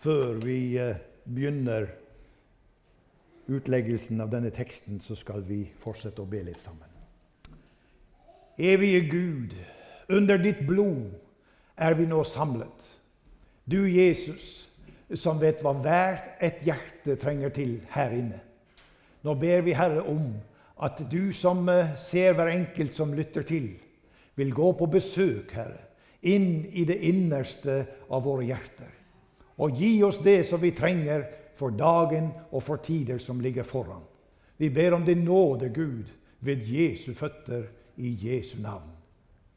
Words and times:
Før 0.00 0.38
vi 0.40 0.78
eh, 0.80 0.96
begynner 1.28 1.90
utleggelsen 3.50 4.22
av 4.22 4.30
denne 4.32 4.48
teksten, 4.54 5.00
så 5.02 5.16
skal 5.18 5.42
vi 5.44 5.66
fortsette 5.82 6.22
å 6.22 6.28
be 6.30 6.40
litt 6.46 6.60
sammen. 6.60 6.88
Evige 8.60 9.02
Gud, 9.10 9.56
under 10.08 10.40
ditt 10.40 10.62
blod 10.68 11.10
er 11.76 11.96
vi 11.98 12.06
nå 12.08 12.22
samlet. 12.24 12.86
Du, 13.68 13.82
Jesus, 13.84 14.70
som 15.12 15.40
vet 15.40 15.60
hva 15.64 15.74
hvert 15.76 16.40
et 16.40 16.62
hjerte 16.64 17.18
trenger 17.20 17.52
til 17.52 17.74
her 17.92 18.14
inne. 18.16 18.38
Nå 19.26 19.34
ber 19.36 19.66
vi, 19.66 19.74
Herre, 19.76 20.00
om 20.08 20.32
at 20.80 21.02
du 21.12 21.28
som 21.36 21.68
eh, 21.68 21.92
ser 22.00 22.38
hver 22.38 22.54
enkelt 22.54 22.96
som 22.96 23.12
lytter 23.12 23.44
til, 23.44 23.74
vil 24.40 24.54
gå 24.56 24.70
på 24.80 24.88
besøk, 24.96 25.52
Herre, 25.52 25.82
inn 26.24 26.64
i 26.72 26.86
det 26.88 26.96
innerste 27.04 27.82
av 28.08 28.24
våre 28.24 28.48
hjerter. 28.48 28.96
Og 29.60 29.76
gi 29.76 29.98
oss 30.06 30.20
det 30.24 30.42
som 30.48 30.62
vi 30.62 30.72
trenger 30.76 31.26
for 31.58 31.74
dagen 31.76 32.30
og 32.50 32.64
for 32.64 32.80
tider 32.80 33.20
som 33.20 33.40
ligger 33.44 33.66
foran. 33.66 34.02
Vi 34.56 34.70
ber 34.72 34.96
om 34.96 35.04
din 35.04 35.24
nåde, 35.24 35.68
Gud, 35.68 36.08
ved 36.40 36.64
Jesu 36.64 37.12
føtter 37.14 37.66
i 37.96 38.16
Jesu 38.20 38.58
navn. 38.60 38.88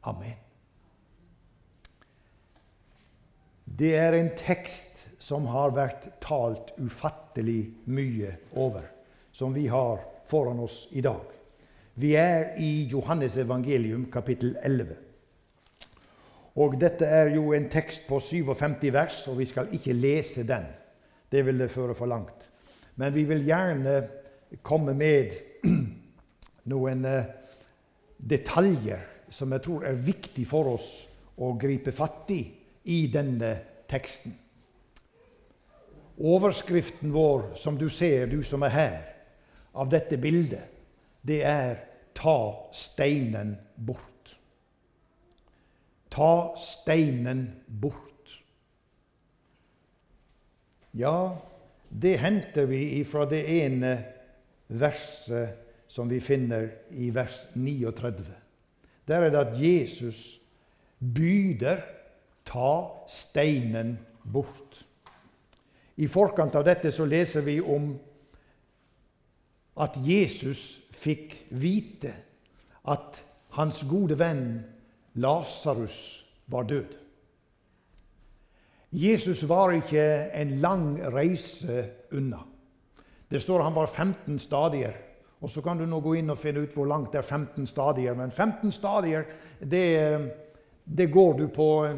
Amen. 0.04 0.36
Det 3.64 3.94
er 3.96 4.12
en 4.12 4.30
tekst 4.36 5.06
som 5.18 5.48
har 5.48 5.72
vært 5.74 6.10
talt 6.22 6.74
ufattelig 6.76 7.72
mye 7.88 8.34
over, 8.52 8.84
som 9.32 9.54
vi 9.56 9.66
har 9.72 10.04
foran 10.28 10.60
oss 10.60 10.84
i 10.92 11.00
dag. 11.00 11.24
Vi 11.94 12.12
er 12.18 12.54
i 12.60 12.84
Johannes 12.90 13.38
evangelium 13.40 14.04
kapittel 14.12 14.56
11. 14.62 14.96
Og 16.54 16.76
Dette 16.80 17.06
er 17.06 17.32
jo 17.34 17.52
en 17.52 17.66
tekst 17.70 18.06
på 18.06 18.20
57 18.22 18.92
vers, 18.94 19.22
og 19.28 19.38
vi 19.38 19.46
skal 19.50 19.72
ikke 19.74 19.92
lese 19.92 20.44
den. 20.46 20.68
Det 21.30 21.42
vil 21.46 21.58
det 21.58 21.70
føre 21.70 21.94
for 21.94 22.06
langt. 22.06 22.50
Men 22.96 23.14
vi 23.14 23.24
vil 23.26 23.42
gjerne 23.42 23.96
komme 24.62 24.94
med 24.94 25.34
noen 26.70 27.04
eh, 27.10 27.26
detaljer 28.18 29.02
som 29.34 29.52
jeg 29.52 29.64
tror 29.64 29.88
er 29.88 29.98
viktig 29.98 30.46
for 30.46 30.76
oss 30.76 30.88
å 31.42 31.56
gripe 31.58 31.92
fatt 31.92 32.30
i 32.30 32.42
i 32.84 33.00
denne 33.10 33.56
teksten. 33.90 34.34
Overskriften 36.22 37.10
vår, 37.10 37.48
som 37.58 37.78
du 37.80 37.88
ser, 37.90 38.28
du 38.30 38.44
som 38.46 38.62
er 38.62 38.74
her, 38.74 38.98
av 39.74 39.90
dette 39.90 40.20
bildet, 40.22 40.70
det 41.26 41.42
er 41.42 41.76
'Ta 42.14 42.70
steinen 42.70 43.56
bort'. 43.76 44.13
Ta 46.14 46.54
steinen 46.60 47.48
bort. 47.66 48.30
Ja, 50.94 51.34
det 51.90 52.18
henter 52.22 52.68
vi 52.70 53.02
fra 53.04 53.26
det 53.26 53.42
ene 53.50 53.96
verset 54.68 55.64
som 55.90 56.10
vi 56.10 56.20
finner 56.22 56.68
i 56.90 57.10
vers 57.14 57.44
39. 57.54 58.24
Der 59.08 59.26
er 59.26 59.30
det 59.30 59.42
at 59.42 59.58
Jesus 59.58 60.40
byder 60.98 61.82
ta 62.46 63.04
steinen 63.10 63.98
bort. 64.24 64.84
I 65.96 66.06
forkant 66.10 66.54
av 66.58 66.64
dette 66.66 66.90
så 66.90 67.06
leser 67.06 67.44
vi 67.46 67.60
om 67.60 67.92
at 69.82 69.98
Jesus 70.02 70.80
fikk 70.94 71.36
vite 71.50 72.14
at 72.90 73.20
hans 73.54 73.82
gode 73.90 74.18
venn 74.18 74.62
Lasarus 75.14 76.24
var 76.46 76.62
død. 76.62 76.96
Jesus 78.94 79.48
var 79.48 79.72
ikke 79.74 80.30
en 80.34 80.50
lang 80.62 80.98
reise 81.14 81.84
unna. 82.12 82.38
Det 83.30 83.42
står 83.42 83.62
han 83.62 83.74
var 83.74 83.86
15 83.86 84.38
stadier. 84.38 84.92
Og 85.40 85.50
Så 85.50 85.62
kan 85.62 85.78
du 85.78 85.86
nå 85.86 86.00
gå 86.00 86.14
inn 86.14 86.30
og 86.30 86.38
finne 86.38 86.62
ut 86.62 86.72
hvor 86.72 86.86
langt 86.86 87.12
det 87.12 87.18
er 87.18 87.26
15 87.26 87.66
stadier. 87.66 88.14
Men 88.14 88.30
15 88.30 88.72
stadier 88.72 89.24
det, 89.60 90.30
det 90.84 91.10
går 91.12 91.32
du 91.38 91.48
på 91.48 91.88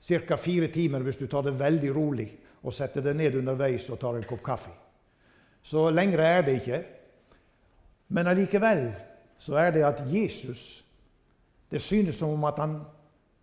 ca. 0.00 0.36
fire 0.36 0.68
timer 0.68 1.02
hvis 1.02 1.16
du 1.16 1.26
tar 1.26 1.42
det 1.42 1.58
veldig 1.58 1.94
rolig 1.94 2.28
og 2.62 2.72
setter 2.72 3.02
deg 3.02 3.16
ned 3.16 3.34
underveis 3.34 3.90
og 3.90 3.98
tar 4.00 4.16
en 4.16 4.28
kopp 4.28 4.42
kaffe. 4.44 4.70
Så 5.62 5.90
lengre 5.90 6.22
er 6.22 6.42
det 6.42 6.54
ikke. 6.60 6.84
Men 8.08 8.26
allikevel 8.26 8.92
så 9.38 9.56
er 9.58 9.70
det 9.70 9.84
at 9.84 10.04
Jesus 10.06 10.83
Det 11.74 11.82
synes 11.82 12.14
som 12.14 12.36
om 12.36 12.44
at 12.46 12.60
han 12.62 12.78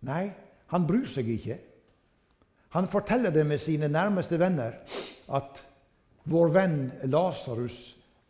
Nei, 0.02 0.32
han 0.72 0.86
bryr 0.88 1.04
seg 1.06 1.28
ikke. 1.30 1.54
Han 2.74 2.88
forteller 2.90 3.30
det 3.30 3.44
med 3.46 3.60
sine 3.62 3.86
nærmeste 3.86 4.34
venner 4.40 4.80
at 5.30 5.60
vår 6.32 6.50
venn 6.50 6.78
Lasarus 7.12 7.76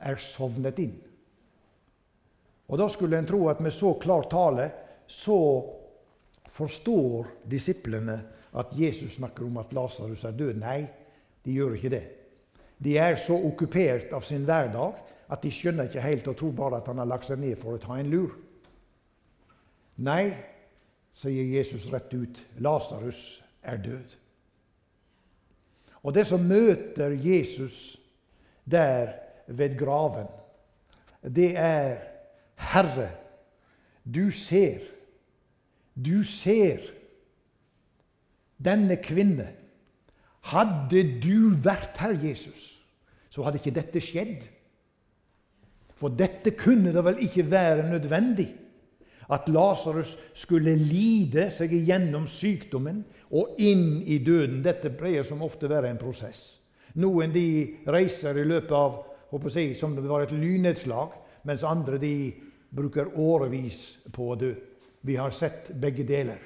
er 0.02 0.20
sovnet 0.20 0.82
inn. 0.82 0.92
Og 2.68 2.76
Da 2.78 2.90
skulle 2.92 3.16
en 3.16 3.28
tro 3.28 3.46
at 3.48 3.62
med 3.64 3.72
så 3.72 3.94
klar 4.02 4.28
tale 4.28 4.68
så 5.06 5.38
forstår 6.52 7.32
disiplene 7.48 8.18
at 8.52 8.76
Jesus 8.76 9.16
snakker 9.16 9.46
om 9.46 9.56
at 9.62 9.72
Lasarus 9.72 10.24
er 10.28 10.36
død. 10.36 10.60
Nei, 10.60 10.84
de 11.44 11.56
gjør 11.56 11.78
ikke 11.78 11.94
det. 11.94 12.04
De 12.82 12.98
er 12.98 13.16
så 13.16 13.38
okkupert 13.38 14.12
av 14.12 14.24
sin 14.26 14.44
hverdag 14.44 15.00
at 15.32 15.42
de 15.42 15.50
skjønner 15.52 15.88
ikke 15.88 16.04
helt 16.04 16.28
og 16.28 16.36
tror 16.36 16.56
bare 16.56 16.82
at 16.82 16.92
han 16.92 17.00
har 17.00 17.08
lagt 17.08 17.30
seg 17.30 17.40
ned 17.40 17.56
for 17.56 17.78
å 17.78 17.80
ta 17.80 17.96
en 17.96 18.10
lur. 18.12 18.34
Nei, 19.96 20.32
sier 21.12 21.44
Jesus 21.44 21.88
rett 21.92 22.12
ut, 22.14 22.40
Lasarus 22.58 23.42
er 23.62 23.76
død. 23.82 24.16
Og 26.02 26.14
det 26.14 26.24
som 26.26 26.42
møter 26.42 27.14
Jesus 27.14 27.98
der 28.64 29.12
ved 29.46 29.76
graven, 29.78 30.26
det 31.22 31.52
er 31.56 32.00
Herre, 32.58 33.10
du 34.02 34.30
ser. 34.30 34.80
Du 35.94 36.22
ser 36.24 36.80
denne 38.58 38.96
kvinne. 38.96 39.50
Hadde 40.42 41.04
du 41.22 41.52
vært 41.62 42.00
her, 42.02 42.16
Jesus, 42.18 42.80
så 43.30 43.44
hadde 43.44 43.60
ikke 43.60 43.74
dette 43.76 44.02
skjedd. 44.02 44.48
For 45.94 46.10
dette 46.10 46.54
kunne 46.58 46.90
da 46.94 47.04
vel 47.06 47.20
ikke 47.22 47.44
være 47.50 47.86
nødvendig? 47.90 48.48
At 49.32 49.48
Lasarus 49.48 50.16
skulle 50.36 50.74
lide 50.76 51.48
seg 51.54 51.72
igjennom 51.72 52.26
sykdommen 52.28 53.00
og 53.32 53.56
inn 53.64 54.02
i 54.04 54.18
døden. 54.24 54.60
Dette 54.64 54.92
pleier 54.92 55.24
som 55.24 55.44
ofte 55.44 55.70
være 55.70 55.88
en 55.92 56.00
prosess. 56.00 56.60
Noen 57.00 57.32
de 57.32 57.46
reiser 57.88 58.36
i 58.36 58.44
løpet 58.44 58.76
av 58.76 59.00
jeg, 59.32 59.76
som 59.78 59.94
det 59.96 60.04
var 60.04 60.26
et 60.26 60.34
lynnedslag, 60.36 61.14
mens 61.48 61.64
andre 61.64 61.96
de 61.96 62.32
bruker 62.68 63.14
årevis 63.16 63.98
på 64.12 64.26
å 64.32 64.36
dø. 64.36 64.52
Vi 65.00 65.16
har 65.16 65.32
sett 65.32 65.72
begge 65.80 66.04
deler. 66.04 66.38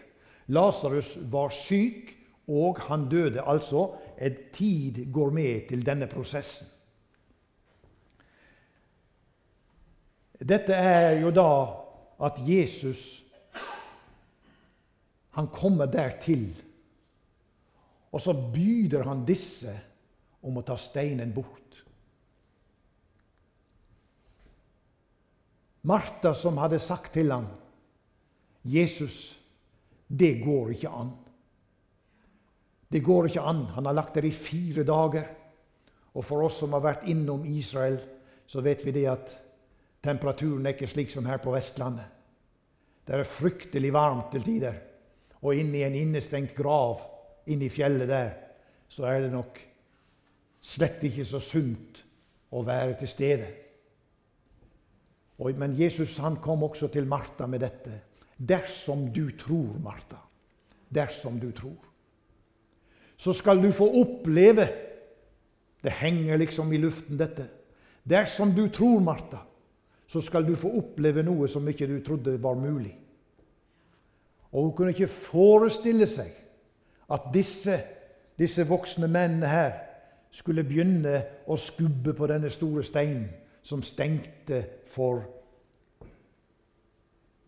Lasarus 0.54 1.16
var 1.32 1.50
syk, 1.50 2.14
og 2.46 2.78
han 2.86 3.08
døde 3.10 3.42
altså. 3.42 3.88
En 4.16 4.36
tid 4.54 5.02
går 5.12 5.34
med 5.34 5.66
til 5.68 5.82
denne 5.84 6.06
prosessen. 6.06 6.70
Dette 10.36 10.76
er 10.76 11.18
jo 11.18 11.32
da 11.34 11.50
at 12.18 12.40
Jesus 12.40 13.22
han 15.36 15.48
kommer 15.52 15.86
dertil. 15.86 16.48
Og 18.12 18.20
så 18.24 18.32
byder 18.32 19.04
han 19.04 19.26
disse 19.28 19.74
om 20.48 20.56
å 20.56 20.64
ta 20.64 20.78
steinen 20.80 21.34
bort. 21.36 21.82
Martha 25.86 26.32
som 26.34 26.56
hadde 26.58 26.80
sagt 26.80 27.12
til 27.14 27.30
ham, 27.30 27.46
'Jesus, 28.64 29.38
det 30.08 30.40
går 30.44 30.72
ikke 30.72 30.88
an.' 30.88 31.16
Det 32.88 33.00
går 33.00 33.26
ikke 33.26 33.42
an. 33.42 33.64
Han 33.74 33.86
har 33.86 33.92
lagt 33.92 34.14
der 34.14 34.24
i 34.24 34.30
fire 34.30 34.84
dager. 34.84 35.26
Og 36.14 36.24
for 36.24 36.42
oss 36.46 36.60
som 36.62 36.72
har 36.72 36.80
vært 36.80 37.08
innom 37.10 37.44
Israel, 37.44 37.98
så 38.46 38.60
vet 38.60 38.84
vi 38.86 38.94
det 38.94 39.06
at 39.10 39.42
Temperaturen 40.02 40.66
er 40.66 40.76
ikke 40.76 40.86
slik 40.86 41.10
som 41.10 41.26
her 41.26 41.40
på 41.42 41.50
Vestlandet. 41.50 42.15
Det 43.06 43.14
er 43.14 43.28
fryktelig 43.28 43.92
varmt 43.94 44.32
til 44.34 44.44
tider. 44.46 44.80
Og 45.42 45.54
inni 45.54 45.84
en 45.86 45.94
innestengt 45.94 46.56
grav 46.56 47.04
inni 47.46 47.68
fjellet 47.70 48.08
der, 48.10 48.32
så 48.88 49.06
er 49.06 49.20
det 49.22 49.32
nok 49.34 49.60
slett 50.62 51.04
ikke 51.06 51.26
så 51.26 51.38
sunt 51.42 52.02
å 52.50 52.62
være 52.66 52.96
til 52.98 53.10
stede. 53.10 53.48
Og, 55.38 55.52
men 55.58 55.76
Jesus 55.78 56.16
han 56.24 56.38
kom 56.42 56.64
også 56.66 56.88
til 56.92 57.06
Martha 57.06 57.46
med 57.50 57.62
dette. 57.62 58.00
Dersom 58.36 59.06
du 59.14 59.30
tror, 59.38 59.76
Martha, 59.82 60.18
dersom 60.88 61.38
du 61.40 61.50
tror, 61.56 61.78
så 63.16 63.32
skal 63.32 63.62
du 63.62 63.70
få 63.72 63.88
oppleve 64.02 64.68
Det 65.86 65.92
henger 65.92 66.36
liksom 66.40 66.72
i 66.72 66.78
luften, 66.82 67.14
dette. 67.14 67.44
Dersom 68.02 68.50
du 68.56 68.64
tror, 68.74 68.98
Martha, 69.00 69.44
så 70.06 70.20
skal 70.22 70.46
du 70.46 70.54
få 70.56 70.70
oppleve 70.78 71.24
noe 71.26 71.48
som 71.50 71.66
ikke 71.68 71.88
du 71.90 71.98
trodde 72.04 72.36
var 72.42 72.54
mulig. 72.54 72.94
Og 74.52 74.62
hun 74.62 74.72
kunne 74.76 74.94
ikke 74.94 75.10
forestille 75.10 76.06
seg 76.06 76.30
at 77.12 77.30
disse 77.34 77.76
disse 78.38 78.66
voksne 78.68 79.08
mennene 79.08 79.48
her 79.48 79.72
skulle 80.30 80.64
begynne 80.64 81.22
å 81.48 81.56
skubbe 81.56 82.12
på 82.16 82.28
denne 82.28 82.50
store 82.52 82.84
steinen 82.84 83.28
som 83.64 83.82
stengte 83.82 84.60
for 84.92 85.22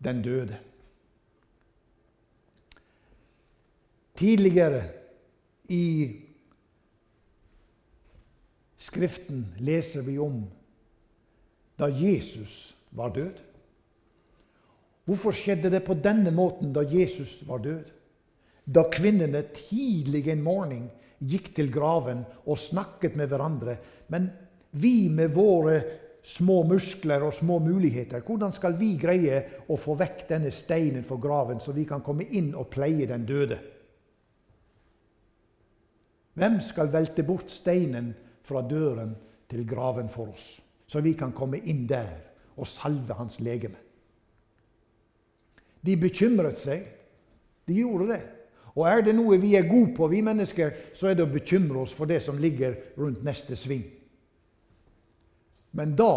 den 0.03 0.23
døde. 0.25 0.57
Tidligere 4.19 4.81
i 5.69 5.85
Skriften 8.79 9.43
leser 9.59 10.01
vi 10.07 10.13
om 10.23 10.45
da 11.79 11.87
Jesus 11.87 12.75
var 12.91 13.13
død. 13.15 13.37
Hvorfor 15.09 15.33
skjedde 15.33 15.71
det 15.73 15.81
på 15.87 15.95
denne 15.97 16.31
måten 16.35 16.73
da 16.75 16.83
Jesus 16.85 17.39
var 17.47 17.63
død? 17.63 17.87
Da 18.69 18.83
kvinnene 18.91 19.41
tidlig 19.55 20.27
en 20.29 20.43
morgen 20.45 20.89
gikk 21.19 21.53
til 21.57 21.71
graven 21.73 22.21
og 22.45 22.59
snakket 22.61 23.15
med 23.17 23.31
hverandre. 23.31 23.77
Men 24.13 24.29
vi 24.71 25.09
med 25.09 25.33
våre 25.33 25.79
små 26.23 26.61
muskler 26.67 27.23
og 27.25 27.33
små 27.33 27.57
muligheter, 27.63 28.21
hvordan 28.21 28.53
skal 28.53 28.75
vi 28.77 28.93
greie 28.99 29.41
å 29.71 29.77
få 29.79 29.95
vekk 29.97 30.25
denne 30.29 30.51
steinen 30.53 31.05
fra 31.07 31.17
graven, 31.17 31.61
så 31.63 31.73
vi 31.73 31.87
kan 31.89 32.03
komme 32.05 32.27
inn 32.27 32.51
og 32.53 32.69
pleie 32.69 33.07
den 33.09 33.25
døde? 33.25 33.57
Hvem 36.39 36.59
skal 36.63 36.91
velte 36.93 37.25
bort 37.27 37.49
steinen 37.51 38.11
fra 38.45 38.61
døren 38.61 39.15
til 39.49 39.65
graven 39.67 40.11
for 40.11 40.35
oss, 40.35 40.59
så 40.89 41.03
vi 41.05 41.13
kan 41.13 41.35
komme 41.35 41.61
inn 41.61 41.85
der 41.89 42.09
og 42.57 42.67
salve 42.67 43.13
hans 43.13 43.37
legeme. 43.45 43.77
De 45.85 45.95
bekymret 45.97 46.59
seg. 46.59 46.83
De 47.69 47.77
gjorde 47.77 48.09
det. 48.09 48.21
Og 48.75 48.87
er 48.89 49.03
det 49.05 49.13
noe 49.15 49.37
vi 49.41 49.53
er 49.57 49.67
gode 49.69 49.93
på, 49.95 50.07
vi 50.09 50.21
mennesker, 50.25 50.73
så 50.97 51.09
er 51.09 51.17
det 51.17 51.25
å 51.25 51.31
bekymre 51.31 51.83
oss 51.83 51.93
for 51.95 52.09
det 52.09 52.21
som 52.25 52.39
ligger 52.41 52.77
rundt 52.99 53.23
neste 53.25 53.57
sving. 53.59 53.85
Men 55.75 55.93
da 55.99 56.13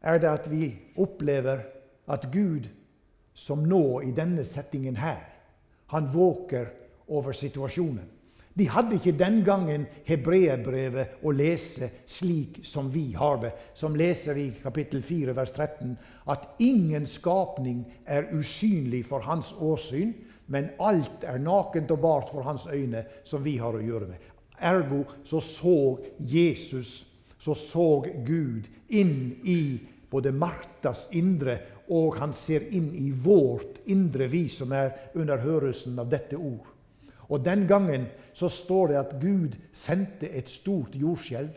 er 0.00 0.20
det 0.22 0.30
at 0.30 0.50
vi 0.50 0.70
opplever 0.96 1.64
at 2.08 2.28
Gud, 2.32 2.68
som 3.34 3.64
nå 3.66 4.00
i 4.06 4.12
denne 4.14 4.44
settingen 4.46 4.98
her, 4.98 5.24
han 5.92 6.08
våker 6.12 6.70
over 7.08 7.32
situasjonen. 7.32 8.06
De 8.58 8.66
hadde 8.66 8.96
ikke 8.96 9.14
den 9.14 9.42
gangen 9.46 9.84
hebreerbrevet 10.08 11.20
å 11.22 11.30
lese 11.30 11.92
slik 12.10 12.58
som 12.66 12.88
vi 12.90 13.12
har 13.14 13.36
det, 13.44 13.52
som 13.78 13.94
leser 13.94 14.40
i 14.40 14.48
kapittel 14.58 15.02
4, 15.06 15.34
vers 15.36 15.52
13, 15.54 15.92
at 16.26 16.48
ingen 16.64 17.06
skapning 17.06 17.84
er 18.02 18.32
usynlig 18.34 19.04
for 19.06 19.22
hans 19.28 19.52
åsyn, 19.62 20.10
men 20.50 20.72
alt 20.82 21.22
er 21.28 21.38
nakent 21.38 21.92
og 21.94 22.00
bart 22.02 22.32
for 22.32 22.42
hans 22.48 22.66
øyne, 22.72 23.04
som 23.22 23.44
vi 23.44 23.58
har 23.62 23.76
å 23.78 23.84
gjøre 23.84 24.08
med. 24.10 24.26
Ergo 24.58 25.04
så 25.22 25.38
så 25.44 25.76
Jesus, 26.18 27.04
så 27.38 27.54
så 27.54 28.00
Gud 28.26 28.66
inn 28.88 29.36
i 29.46 29.60
både 30.10 30.32
Martas 30.34 31.06
indre, 31.14 31.60
og 31.94 32.18
han 32.18 32.34
ser 32.34 32.66
inn 32.74 32.90
i 32.96 33.12
vårt 33.12 33.84
indre, 33.86 34.26
vi 34.26 34.48
som 34.50 34.74
er 34.74 35.12
under 35.14 35.38
hørelsen 35.46 36.00
av 36.00 36.10
dette 36.10 36.36
ord. 36.36 36.66
Og 37.28 37.44
den 37.44 37.66
gangen 37.68 38.06
så 38.32 38.48
står 38.48 38.88
det 38.88 38.98
at 38.98 39.16
Gud 39.20 39.56
sendte 39.72 40.30
et 40.30 40.48
stort 40.48 40.94
jordskjelv. 40.94 41.50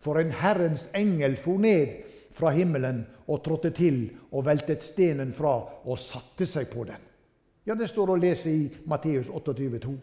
For 0.00 0.20
en 0.20 0.30
Herrens 0.30 0.88
engel 0.94 1.36
for 1.36 1.58
ned 1.58 2.04
fra 2.32 2.52
himmelen 2.54 3.02
og 3.26 3.42
trådte 3.44 3.70
til 3.74 4.04
og 4.32 4.46
veltet 4.46 4.84
stenen 4.86 5.32
fra 5.34 5.56
og 5.84 5.98
satte 5.98 6.46
seg 6.46 6.70
på 6.70 6.84
den. 6.84 7.02
Ja, 7.66 7.74
Det 7.74 7.88
står 7.88 8.10
å 8.10 8.16
lese 8.16 8.50
i 8.50 8.68
Matteus 8.86 9.28
28,2. 9.28 9.96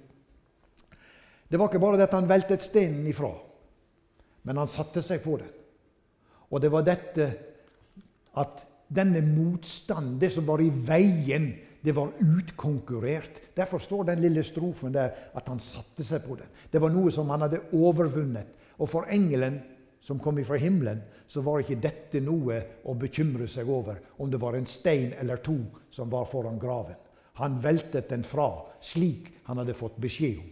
Det 1.50 1.60
var 1.60 1.70
ikke 1.70 1.80
bare 1.80 1.98
dette 1.98 2.18
han 2.18 2.30
veltet 2.30 2.62
stenen 2.62 3.08
ifra, 3.08 3.32
men 4.44 4.58
han 4.58 4.70
satte 4.70 5.02
seg 5.02 5.24
på 5.24 5.38
den. 5.38 5.50
Og 6.52 6.62
det 6.62 6.72
var 6.72 6.86
dette 6.86 7.28
at 8.38 8.66
denne 8.88 9.22
motstanden, 9.26 10.20
det 10.20 10.32
som 10.34 10.46
var 10.46 10.62
i 10.62 10.70
veien 10.70 11.54
det 11.86 11.94
var 11.94 12.12
utkonkurrert. 12.20 13.40
Derfor 13.56 13.80
står 13.80 14.08
den 14.10 14.24
lille 14.24 14.44
strofen 14.44 14.94
der 14.94 15.12
at 15.38 15.48
han 15.52 15.62
satte 15.62 16.04
seg 16.04 16.24
på 16.26 16.38
den. 16.40 16.50
Det 16.72 16.82
var 16.82 16.90
noe 16.90 17.12
som 17.14 17.30
han 17.30 17.46
hadde 17.46 17.62
overvunnet. 17.78 18.50
Og 18.82 18.90
for 18.90 19.06
engelen 19.14 19.60
som 20.02 20.20
kom 20.20 20.38
fra 20.46 20.58
himmelen, 20.62 21.04
så 21.28 21.42
var 21.46 21.62
ikke 21.62 21.82
dette 21.82 22.22
noe 22.22 22.58
å 22.86 22.94
bekymre 22.98 23.48
seg 23.50 23.70
over, 23.70 23.98
om 24.22 24.30
det 24.30 24.42
var 24.42 24.58
en 24.58 24.68
stein 24.70 25.14
eller 25.18 25.42
to 25.46 25.58
som 25.94 26.10
var 26.10 26.28
foran 26.30 26.60
graven. 26.62 26.98
Han 27.42 27.58
veltet 27.62 28.10
den 28.10 28.24
fra, 28.24 28.50
slik 28.82 29.32
han 29.46 29.62
hadde 29.62 29.78
fått 29.78 29.98
beskjed 30.02 30.42
om. 30.42 30.52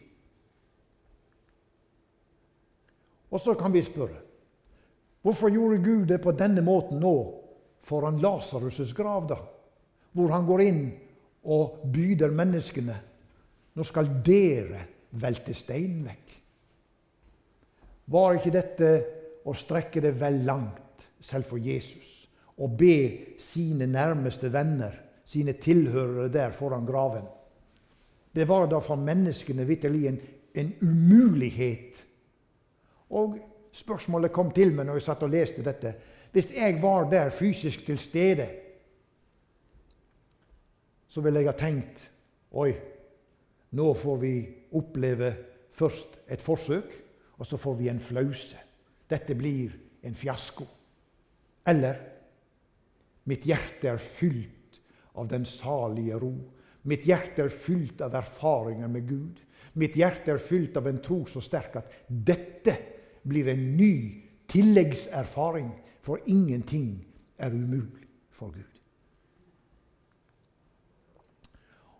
Og 3.34 3.42
så 3.42 3.56
kan 3.58 3.74
vi 3.74 3.82
spørre 3.82 4.20
hvorfor 5.24 5.54
gjorde 5.54 5.82
Gud 5.82 6.10
det 6.12 6.20
på 6.22 6.34
denne 6.38 6.62
måten 6.62 7.00
nå 7.02 7.16
foran 7.82 8.20
Lasarus' 8.22 8.94
grav, 8.94 9.30
da? 9.30 9.40
Hvor 10.14 10.34
han 10.34 10.46
går 10.46 10.62
inn 10.66 10.84
og 11.44 11.84
byder 11.94 12.32
menneskene 12.32 12.96
nå 13.74 13.86
skal 13.88 14.10
dere 14.26 14.86
velte 15.22 15.54
steinen 15.58 16.04
vekk. 16.06 16.34
Var 18.14 18.38
ikke 18.38 18.54
dette 18.54 18.90
å 19.48 19.54
strekke 19.58 20.02
det 20.04 20.14
vel 20.20 20.44
langt, 20.46 21.08
selv 21.24 21.48
for 21.48 21.62
Jesus, 21.62 22.28
og 22.60 22.76
be 22.78 23.36
sine 23.40 23.88
nærmeste 23.90 24.52
venner, 24.54 25.00
sine 25.26 25.56
tilhørere 25.58 26.30
der 26.32 26.54
foran 26.54 26.86
graven? 26.86 27.26
Det 28.34 28.46
var 28.50 28.68
da 28.70 28.82
for 28.82 29.00
menneskene 29.00 29.66
vitterlig 29.66 30.08
en, 30.10 30.20
en 30.58 30.72
umulighet. 30.82 32.02
Og 33.14 33.38
spørsmålet 33.74 34.34
kom 34.34 34.52
til 34.54 34.74
meg 34.74 34.88
når 34.90 35.00
jeg 35.00 35.08
satt 35.08 35.26
og 35.26 35.34
leste 35.34 35.66
dette. 35.66 35.94
Hvis 36.34 36.50
jeg 36.54 36.80
var 36.82 37.08
der 37.10 37.30
fysisk 37.34 37.86
til 37.86 38.00
stede, 38.02 38.48
så 41.14 41.22
ville 41.22 41.44
jeg 41.44 41.52
ha 41.52 41.58
tenkt 41.58 42.08
Oi, 42.58 42.72
nå 43.78 43.86
får 43.98 44.18
vi 44.22 44.34
oppleve 44.78 45.30
først 45.74 46.20
et 46.30 46.42
forsøk, 46.42 46.92
og 47.42 47.48
så 47.50 47.58
får 47.58 47.78
vi 47.80 47.88
en 47.90 48.02
flause. 48.02 48.60
Dette 49.10 49.34
blir 49.34 49.74
en 50.06 50.14
fiasko. 50.14 50.68
Eller 51.66 51.98
mitt 53.30 53.48
hjerte 53.50 53.90
er 53.90 54.02
fylt 54.02 54.78
av 55.18 55.32
den 55.32 55.48
salige 55.50 56.20
ro. 56.22 56.34
Mitt 56.90 57.08
hjerte 57.10 57.48
er 57.48 57.54
fylt 57.54 58.04
av 58.06 58.14
erfaringer 58.22 58.92
med 58.92 59.08
Gud. 59.10 59.42
Mitt 59.82 59.98
hjerte 59.98 60.36
er 60.36 60.42
fylt 60.42 60.78
av 60.78 60.90
en 60.90 61.02
tro 61.02 61.24
så 61.30 61.42
sterk 61.42 61.80
at 61.82 61.98
dette 62.06 62.78
blir 63.26 63.50
en 63.50 63.66
ny 63.78 63.96
tilleggserfaring, 64.52 65.72
for 66.04 66.22
ingenting 66.28 67.00
er 67.42 67.50
umulig 67.56 68.06
for 68.30 68.54
Gud. 68.54 68.73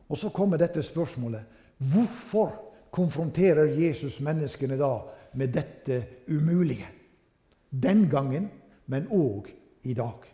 Og 0.08 0.20
så 0.20 0.30
kommer 0.30 0.60
dette 0.60 0.84
spørsmålet. 0.84 1.42
Hvorfor 1.78 2.52
konfronterer 2.94 3.72
Jesus 3.74 4.20
menneskene 4.24 4.78
da 4.78 4.94
med 5.40 5.54
dette 5.56 6.04
umulige? 6.30 6.88
Den 7.70 8.08
gangen, 8.10 8.50
men 8.86 9.08
òg 9.10 9.50
i 9.84 9.96
dag. 9.98 10.28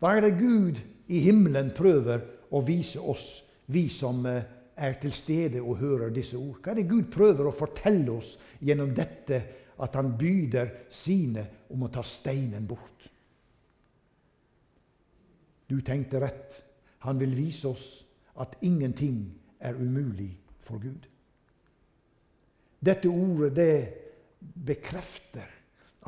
Hva 0.00 0.14
er 0.16 0.24
det 0.24 0.38
Gud 0.38 0.78
i 1.12 1.20
himmelen 1.26 1.72
prøver 1.76 2.22
å 2.54 2.62
vise 2.64 3.00
oss, 3.00 3.42
vi 3.70 3.88
som 3.92 4.24
eh, 4.26 4.44
er 4.80 4.96
til 5.02 5.12
stede 5.12 5.60
og 5.60 5.80
hører 5.80 6.12
disse 6.14 6.38
ord? 6.38 6.60
Hva 6.62 6.72
er 6.72 6.80
det 6.80 6.90
Gud 6.90 7.10
prøver 7.12 7.48
å 7.50 7.54
fortelle 7.54 8.14
oss 8.14 8.36
gjennom 8.64 8.94
dette 8.96 9.40
at 9.80 9.96
han 9.96 10.14
byder 10.18 10.86
sine 10.92 11.44
om 11.72 11.84
å 11.84 11.90
ta 11.92 12.04
steinen 12.06 12.66
bort? 12.68 13.08
Du 15.70 15.78
tenkte 15.86 16.20
rett. 16.22 16.56
Han 17.06 17.20
vil 17.20 17.36
vise 17.36 17.68
oss 17.68 17.84
at 18.40 18.56
ingenting 18.62 19.34
er 19.60 19.74
umulig 19.76 20.32
for 20.60 20.80
Gud. 20.80 21.06
Dette 22.80 23.08
ordet 23.08 23.56
det 23.56 23.94
bekrefter 24.40 25.48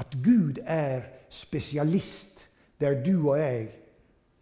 at 0.01 0.17
Gud 0.25 0.63
er 0.65 1.05
spesialist 1.29 2.47
der 2.81 3.03
du 3.05 3.29
og 3.31 3.39
jeg 3.39 3.69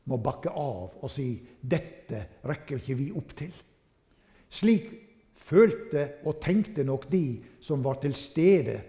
må 0.04 0.16
bakke 0.22 0.50
av 0.50 0.94
og 1.02 1.10
si 1.10 1.40
'Dette 1.60 2.40
rekker 2.44 2.78
ikke 2.78 2.94
vi 2.94 3.10
opp 3.12 3.34
til'. 3.36 3.62
Slik 4.50 4.86
følte 5.34 6.22
og 6.24 6.40
tenkte 6.40 6.84
nok 6.84 7.10
de 7.12 7.42
som 7.60 7.84
var 7.84 8.00
til 8.02 8.14
stede 8.14 8.80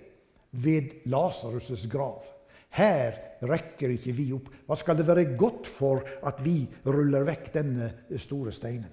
ved 0.51 1.05
Lasarus' 1.05 1.89
grav. 1.89 2.23
Her 2.71 3.17
rekker 3.43 3.91
ikke 3.91 4.13
vi 4.15 4.29
opp. 4.35 4.47
Hva 4.67 4.77
skal 4.79 4.97
det 4.99 5.07
være 5.07 5.33
godt 5.37 5.67
for 5.67 6.05
at 6.27 6.39
vi 6.45 6.63
ruller 6.87 7.25
vekk 7.27 7.49
denne 7.55 7.89
store 8.21 8.53
steinen? 8.55 8.91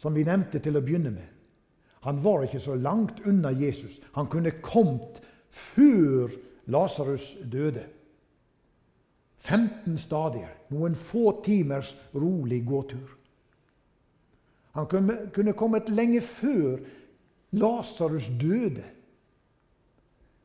Som 0.00 0.16
vi 0.16 0.24
nevnte 0.24 0.62
til 0.64 0.78
å 0.78 0.82
begynne 0.82 1.12
med. 1.12 1.28
Han 2.08 2.22
var 2.24 2.46
ikke 2.46 2.62
så 2.62 2.74
langt 2.74 3.20
unna 3.28 3.52
Jesus. 3.52 4.00
Han 4.16 4.30
kunne 4.32 4.56
kommet 4.64 5.20
før 5.52 6.32
Lasarus 6.72 7.34
døde. 7.52 7.84
15 9.40 9.96
stadier, 10.00 10.52
noen 10.72 10.94
få 10.96 11.40
timers 11.44 11.94
rolig 12.14 12.60
gåtur. 12.68 13.16
Han 14.76 14.86
kunne 15.34 15.54
kommet 15.56 15.88
lenge 15.92 16.20
før 16.24 16.80
Lasarus 17.56 18.28
døde. 18.40 18.84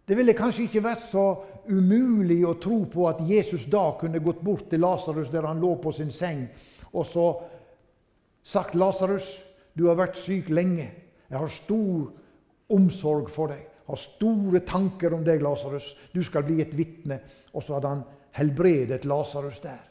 Det 0.06 0.18
ville 0.18 0.38
kanskje 0.38 0.68
ikke 0.68 0.84
vært 0.86 1.02
så 1.02 1.26
umulig 1.70 2.44
å 2.46 2.58
tro 2.62 2.84
på 2.86 3.08
at 3.10 3.24
Jesus 3.26 3.66
da 3.66 3.88
kunne 4.00 4.22
gått 4.22 4.44
bort 4.46 4.68
til 4.70 4.84
Lasarus 4.86 5.32
der 5.34 5.48
han 5.48 5.62
lå 5.62 5.76
på 5.82 5.94
sin 5.96 6.12
seng, 6.14 6.46
og 6.94 7.06
så 7.06 7.26
sagt 8.44 8.76
'Lasarus, 8.76 9.42
du 9.78 9.88
har 9.88 9.96
vært 9.96 10.16
syk 10.16 10.50
lenge. 10.50 10.92
Jeg 11.30 11.40
har 11.40 11.48
stor 11.48 12.12
omsorg 12.70 13.30
for 13.30 13.48
deg. 13.48 13.58
Jeg 13.58 13.88
har 13.88 13.96
store 13.96 14.60
tanker 14.60 15.14
om 15.14 15.24
deg, 15.24 15.42
Lasarus. 15.42 15.96
Du 16.14 16.24
skal 16.24 16.44
bli 16.44 16.62
et 16.62 16.78
vitne.' 16.78 17.20
Og 17.54 17.64
så 17.64 17.74
hadde 17.74 17.88
han 17.88 18.04
helbredet 18.32 19.06
Lasarus 19.06 19.60
der. 19.60 19.82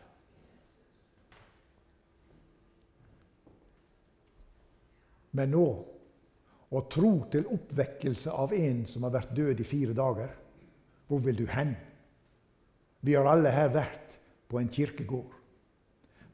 Men 5.33 5.51
nå 5.51 5.94
å 6.75 6.83
tro 6.91 7.13
til 7.31 7.47
oppvekkelse 7.55 8.33
av 8.35 8.53
en 8.57 8.83
som 8.91 9.07
har 9.07 9.15
vært 9.15 9.35
død 9.37 9.61
i 9.63 9.67
fire 9.69 9.95
dager, 9.97 10.33
hvor 11.07 11.21
vil 11.23 11.37
du 11.39 11.47
hen? 11.51 11.75
Vi 13.05 13.15
har 13.15 13.29
alle 13.29 13.53
her 13.53 13.71
vært 13.75 14.17
på 14.49 14.59
en 14.59 14.71
kirkegård. 14.73 15.33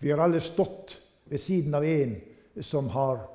Vi 0.01 0.13
har 0.13 0.23
alle 0.23 0.41
stått 0.41 0.97
ved 1.29 1.43
siden 1.43 1.75
av 1.77 1.85
en 1.85 2.15
som 2.65 2.89
har 2.95 3.27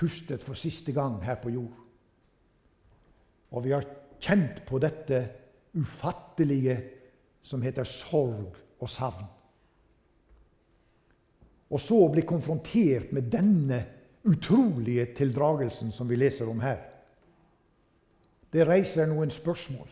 pustet 0.00 0.44
for 0.44 0.56
siste 0.56 0.94
gang 0.96 1.18
her 1.24 1.36
på 1.42 1.52
jord. 1.52 1.76
Og 3.50 3.66
vi 3.66 3.74
har 3.74 3.84
kjent 4.22 4.62
på 4.68 4.80
dette 4.80 5.20
ufattelige 5.76 6.78
som 7.42 7.62
heter 7.62 7.84
sorg 7.88 8.56
og 8.80 8.88
savn. 8.90 9.26
Og 11.70 11.78
så 11.82 11.98
bli 12.10 12.24
konfrontert 12.26 13.12
med 13.14 13.28
denne 13.30 13.80
utrolige 14.24 15.06
tildragelsen 15.16 15.92
som 15.92 16.08
vi 16.08 16.16
leser 16.16 16.48
om 16.50 16.60
her. 16.60 16.80
Det 18.52 18.66
reiser 18.66 19.08
noen 19.08 19.30
spørsmål. 19.30 19.88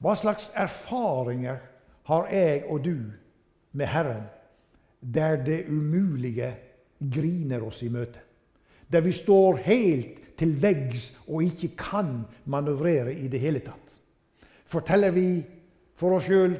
Hva 0.00 0.14
slags 0.16 0.48
erfaringer 0.56 1.58
har 2.08 2.30
jeg 2.32 2.62
og 2.70 2.84
du 2.84 2.96
med 3.76 3.90
Herren 3.90 4.24
der 5.00 5.36
det 5.44 5.64
umulige 5.68 6.54
griner 7.00 7.64
oss 7.66 7.82
i 7.82 7.90
møte? 7.92 8.20
Der 8.90 9.04
vi 9.04 9.12
står 9.12 9.60
helt 9.66 10.36
til 10.40 10.56
veggs 10.62 11.10
og 11.26 11.44
ikke 11.44 11.74
kan 11.78 12.22
manøvrere 12.44 13.12
i 13.14 13.28
det 13.28 13.40
hele 13.40 13.60
tatt? 13.64 13.96
Forteller 14.64 15.12
vi 15.12 15.42
for 15.98 16.16
oss 16.16 16.30
sjøl 16.30 16.56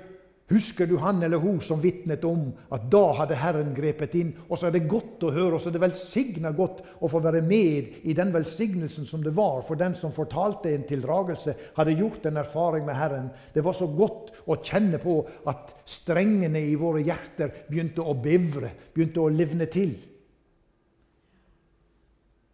Husker 0.50 0.86
du 0.86 0.96
han 0.98 1.22
eller 1.22 1.38
hun 1.38 1.60
som 1.62 1.78
vitnet 1.78 2.24
om 2.26 2.48
at 2.74 2.88
da 2.90 3.04
hadde 3.20 3.36
Herren 3.38 3.68
grepet 3.70 4.16
inn? 4.18 4.32
Og 4.48 4.58
så 4.58 4.66
er 4.66 4.74
det 4.74 4.88
godt 4.90 5.22
å 5.22 5.30
høre, 5.30 5.54
og 5.54 5.60
så 5.62 5.70
er 5.70 5.76
det 5.76 5.82
velsigna 5.84 6.50
godt 6.58 6.80
å 6.98 7.10
få 7.12 7.20
være 7.22 7.42
med 7.46 8.00
i 8.02 8.16
den 8.18 8.32
velsignelsen 8.34 9.06
som 9.06 9.22
det 9.22 9.30
var 9.36 9.60
for 9.62 9.78
den 9.78 9.94
som 9.94 10.10
fortalte 10.16 10.72
en 10.74 10.88
tildragelse, 10.88 11.54
hadde 11.76 11.94
gjort 11.94 12.26
en 12.26 12.40
erfaring 12.42 12.82
med 12.88 12.98
Herren. 12.98 13.28
Det 13.54 13.62
var 13.62 13.78
så 13.78 13.86
godt 13.94 14.32
å 14.50 14.56
kjenne 14.58 14.98
på 14.98 15.20
at 15.52 15.70
strengene 15.86 16.64
i 16.66 16.74
våre 16.80 17.04
hjerter 17.06 17.54
begynte 17.68 18.02
å 18.02 18.16
bevre, 18.18 18.72
begynte 18.90 19.22
å 19.22 19.30
livne 19.30 19.70
til. 19.70 19.94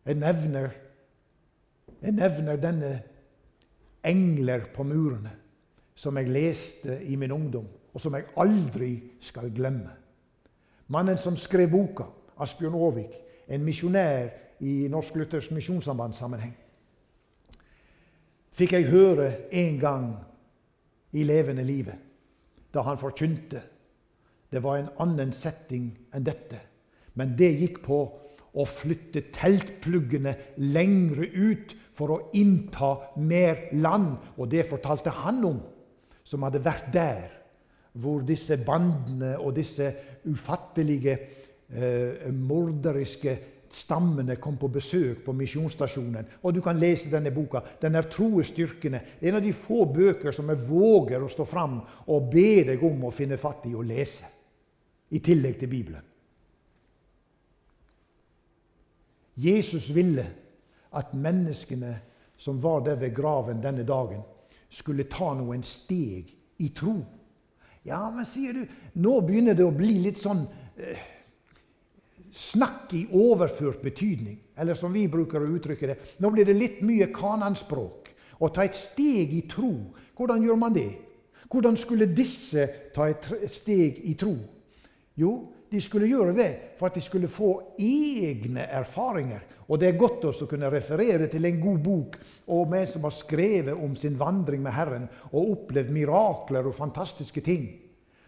Jeg 0.05 0.21
nevner, 0.21 0.69
jeg 2.05 2.19
nevner 2.21 2.61
denne 2.61 2.93
engler 4.05 4.69
på 4.77 4.85
murene 4.85 5.33
som 5.97 6.21
jeg 6.21 6.29
leste 6.29 7.01
i 7.09 7.17
min 7.17 7.33
ungdom 7.33 7.73
og 7.97 8.03
som 8.03 8.13
jeg 8.13 8.29
aldri 8.37 8.91
skal 9.25 9.49
glemme. 9.57 9.95
Mannen 10.93 11.17
som 11.19 11.37
skrev 11.41 11.71
boka, 11.73 12.05
Asbjørn 12.45 12.77
Aavik, 12.77 13.15
en 13.49 13.63
misjonær 13.65 14.29
i 14.61 14.85
Norsk 14.93 15.17
Luthersk 15.17 15.55
Misjonssamband-sammenheng, 15.57 16.53
fikk 18.57 18.75
jeg 18.77 18.91
høre 18.91 19.31
en 19.49 19.79
gang 19.81 20.11
i 21.17 21.25
levende 21.25 21.65
livet, 21.65 21.97
da 22.73 22.85
han 22.85 23.01
forkynte. 23.01 23.63
Det 24.53 24.61
var 24.63 24.77
en 24.83 24.93
annen 25.01 25.33
setting 25.33 25.89
enn 26.13 26.27
dette, 26.27 26.61
men 27.17 27.33
det 27.39 27.49
gikk 27.63 27.81
på 27.87 28.01
å 28.57 28.69
flytte 28.69 29.25
teltpluggene 29.33 30.37
lengre 30.61 31.31
ut 31.33 31.73
for 31.97 32.13
å 32.13 32.21
innta 32.37 32.93
mer 33.25 33.71
land. 33.77 34.15
Og 34.37 34.53
det 34.53 34.69
fortalte 34.69 35.13
han 35.25 35.41
om, 35.49 35.59
som 36.25 36.45
hadde 36.45 36.65
vært 36.65 36.93
der 36.93 37.36
hvor 38.01 38.23
disse 38.27 38.57
bandene 38.57 39.37
og 39.39 39.55
disse 39.57 39.93
ufattelige, 40.29 41.19
eh, 41.71 42.33
morderiske 42.33 43.39
stammene 43.71 44.37
kom 44.37 44.57
på 44.57 44.69
besøk 44.69 45.25
på 45.25 45.33
misjonsstasjonen. 45.33 46.27
Og 46.43 46.55
du 46.55 46.61
kan 46.63 46.79
lese 46.79 47.11
denne 47.11 47.33
boka. 47.35 47.61
Den 47.83 47.95
er 47.95 48.09
troe 48.11 48.45
styrkende. 48.45 49.01
En 49.21 49.35
av 49.35 49.43
de 49.43 49.53
få 49.53 49.85
bøker 49.85 50.33
som 50.33 50.49
jeg 50.49 50.69
våger 50.69 51.23
å 51.23 51.31
stå 51.31 51.45
fram 51.45 51.81
og 52.07 52.31
be 52.33 52.65
deg 52.71 52.83
om 52.83 53.05
å 53.05 53.15
finne 53.15 53.39
fatt 53.41 53.67
i 53.67 53.75
og 53.75 53.85
lese. 53.89 54.25
I 55.11 55.19
tillegg 55.19 55.59
til 55.59 55.69
Bibelen. 55.69 56.03
Jesus 59.37 59.91
ville 59.95 60.25
at 60.97 61.13
menneskene 61.15 61.93
som 62.37 62.63
var 62.63 62.81
der 62.81 62.97
ved 62.97 63.15
graven 63.15 63.63
denne 63.63 63.85
dagen, 63.85 64.23
skulle 64.69 65.05
ta 65.09 65.33
noen 65.35 65.63
steg 65.63 66.33
i 66.59 66.69
tro. 66.77 66.97
Ja, 67.87 68.03
men 68.11 68.27
sier 68.27 68.57
du, 68.57 68.65
nå 68.99 69.21
begynner 69.23 69.55
det 69.55 69.65
å 69.67 69.75
bli 69.75 70.01
litt 70.03 70.19
sånn 70.19 70.43
eh, 70.75 71.05
snakk 72.35 72.93
i 72.99 73.05
overført 73.15 73.85
betydning. 73.85 74.41
Eller 74.59 74.75
som 74.79 74.93
vi 74.95 75.07
bruker 75.09 75.43
å 75.43 75.53
uttrykke 75.55 75.91
det, 75.93 75.97
nå 76.19 76.31
blir 76.35 76.49
det 76.49 76.57
litt 76.57 76.83
mye 76.87 77.09
kananspråk. 77.15 78.11
Å 78.43 78.51
ta 78.53 78.67
et 78.67 78.77
steg 78.77 79.33
i 79.33 79.45
tro, 79.49 79.73
hvordan 80.19 80.43
gjør 80.45 80.59
man 80.61 80.75
det? 80.75 80.91
Hvordan 81.47 81.77
skulle 81.79 82.11
disse 82.11 82.67
ta 82.95 83.07
et 83.09 83.29
steg 83.53 84.01
i 84.05 84.17
tro? 84.19 84.35
Jo, 85.17 85.33
de 85.71 85.81
skulle 85.81 86.11
gjøre 86.11 86.35
det 86.37 86.51
for 86.79 86.89
at 86.89 86.99
de 86.99 87.05
skulle 87.05 87.31
få 87.31 87.53
egne 87.79 88.67
erfaringer. 88.67 89.45
Og 89.67 89.81
det 89.81 89.89
er 89.89 89.99
godt 89.99 90.25
også 90.29 90.47
å 90.47 90.51
kunne 90.51 90.71
referere 90.71 91.27
til 91.31 91.47
en 91.49 91.59
god 91.61 91.79
bok 91.83 92.19
om 92.55 92.75
en 92.79 92.87
som 92.87 93.07
har 93.07 93.15
skrevet 93.15 93.75
om 93.75 93.97
sin 93.99 94.19
vandring 94.19 94.63
med 94.63 94.77
Herren 94.77 95.09
og 95.33 95.57
opplevd 95.57 95.91
mirakler 95.95 96.69
og 96.69 96.77
fantastiske 96.77 97.43
ting. 97.43 97.67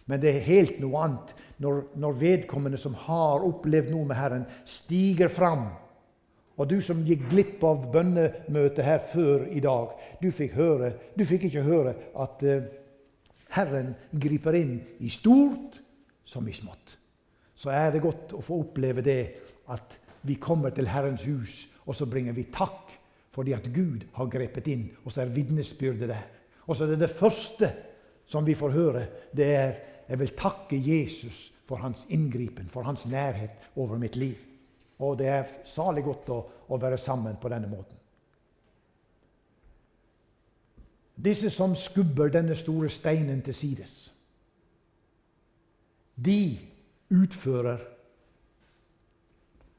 Men 0.09 0.23
det 0.23 0.33
er 0.33 0.49
helt 0.49 0.81
noe 0.83 1.03
annet 1.05 1.35
når, 1.63 1.83
når 2.01 2.17
vedkommende 2.23 2.81
som 2.81 2.97
har 3.07 3.45
opplevd 3.47 3.93
noe 3.93 4.09
med 4.09 4.19
Herren, 4.19 4.49
stiger 4.67 5.31
fram. 5.31 5.69
Og 6.59 6.67
du 6.67 6.81
som 6.83 7.05
gikk 7.07 7.29
glipp 7.31 7.63
av 7.67 7.85
bønnemøtet 7.93 8.83
her 8.83 9.03
før 9.13 9.47
i 9.55 9.63
dag, 9.63 9.93
du 10.19 10.31
fikk, 10.35 10.57
høre, 10.59 10.91
du 11.15 11.23
fikk 11.29 11.47
ikke 11.47 11.63
høre 11.63 11.95
at 12.19 12.43
uh, 12.43 12.67
Herren 13.55 13.93
griper 14.11 14.59
inn 14.59 14.75
i 15.05 15.13
stort 15.13 15.79
som 16.27 16.49
i 16.49 16.57
smått. 16.57 16.97
Så 17.59 17.71
er 17.75 17.93
det 17.95 18.03
godt 18.03 18.35
å 18.35 18.43
få 18.43 18.59
oppleve 18.65 19.05
det 19.07 19.21
at 19.71 19.95
vi 20.29 20.39
kommer 20.41 20.71
til 20.71 20.89
Herrens 20.89 21.25
hus, 21.25 21.67
og 21.87 21.97
så 21.97 22.07
bringer 22.07 22.37
vi 22.37 22.49
takk 22.53 22.95
fordi 23.39 23.53
at 23.55 23.69
Gud 23.75 24.03
har 24.17 24.27
grepet 24.27 24.67
inn. 24.67 24.89
Og 25.05 25.13
så 25.15 25.23
er 25.23 25.31
vitnesbyrdet 25.31 26.09
der. 26.11 26.25
Og 26.67 26.77
så 26.77 26.85
er 26.85 26.95
det 26.95 27.05
det 27.05 27.11
første 27.15 27.69
som 28.27 28.47
vi 28.47 28.57
får 28.59 28.75
høre, 28.75 29.05
det 29.37 29.47
er 29.55 29.77
jeg 30.09 30.19
vil 30.19 30.35
takke 30.37 30.77
Jesus 30.81 31.53
for 31.69 31.77
hans 31.77 32.07
inngripen, 32.09 32.69
for 32.69 32.83
hans 32.83 33.07
nærhet 33.07 33.51
over 33.77 33.99
mitt 33.99 34.17
liv. 34.17 34.37
Og 34.99 35.19
det 35.19 35.29
er 35.29 35.51
salig 35.69 36.05
godt 36.05 36.31
å, 36.33 36.39
å 36.69 36.79
være 36.81 36.99
sammen 36.99 37.37
på 37.41 37.51
denne 37.53 37.69
måten. 37.69 37.97
Disse 41.19 41.51
som 41.51 41.75
skubber 41.77 42.31
denne 42.33 42.57
store 42.57 42.89
steinen 42.89 43.43
til 43.43 43.55
sides, 43.55 43.95
de 46.17 46.59
utfører 47.11 47.83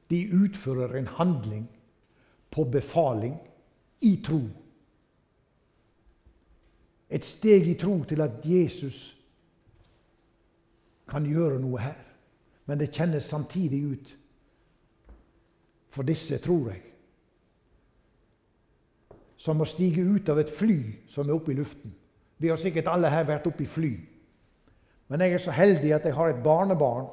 De 0.09 0.23
utfører 0.33 0.97
en 0.97 1.07
handling 1.07 1.67
på 2.51 2.63
befaling 2.63 3.37
i 4.01 4.15
tro. 4.25 4.41
Et 7.09 7.25
steg 7.25 7.67
i 7.67 7.77
tro 7.77 8.03
til 8.03 8.21
at 8.21 8.41
Jesus 8.45 9.17
kan 11.09 11.25
gjøre 11.25 11.59
noe 11.61 11.81
her. 11.81 11.97
Men 12.69 12.77
det 12.79 12.91
kjennes 12.93 13.25
samtidig 13.25 13.81
ut 13.85 14.11
for 15.89 16.05
disse, 16.05 16.37
tror 16.37 16.69
jeg, 16.69 16.83
som 19.39 19.61
å 19.61 19.65
stige 19.65 20.03
ut 20.05 20.29
av 20.29 20.37
et 20.41 20.51
fly 20.53 20.77
som 21.09 21.25
er 21.25 21.33
oppe 21.33 21.53
i 21.53 21.57
luften. 21.57 21.95
Vi 22.37 22.51
har 22.51 22.59
sikkert 22.61 22.91
alle 22.91 23.09
her 23.09 23.25
vært 23.25 23.47
oppe 23.49 23.65
i 23.65 23.69
fly. 23.69 23.93
Men 25.09 25.23
jeg 25.25 25.33
er 25.33 25.41
så 25.41 25.55
heldig 25.55 25.95
at 25.95 26.05
jeg 26.05 26.13
har 26.13 26.29
et 26.29 26.43
barnebarn 26.43 27.07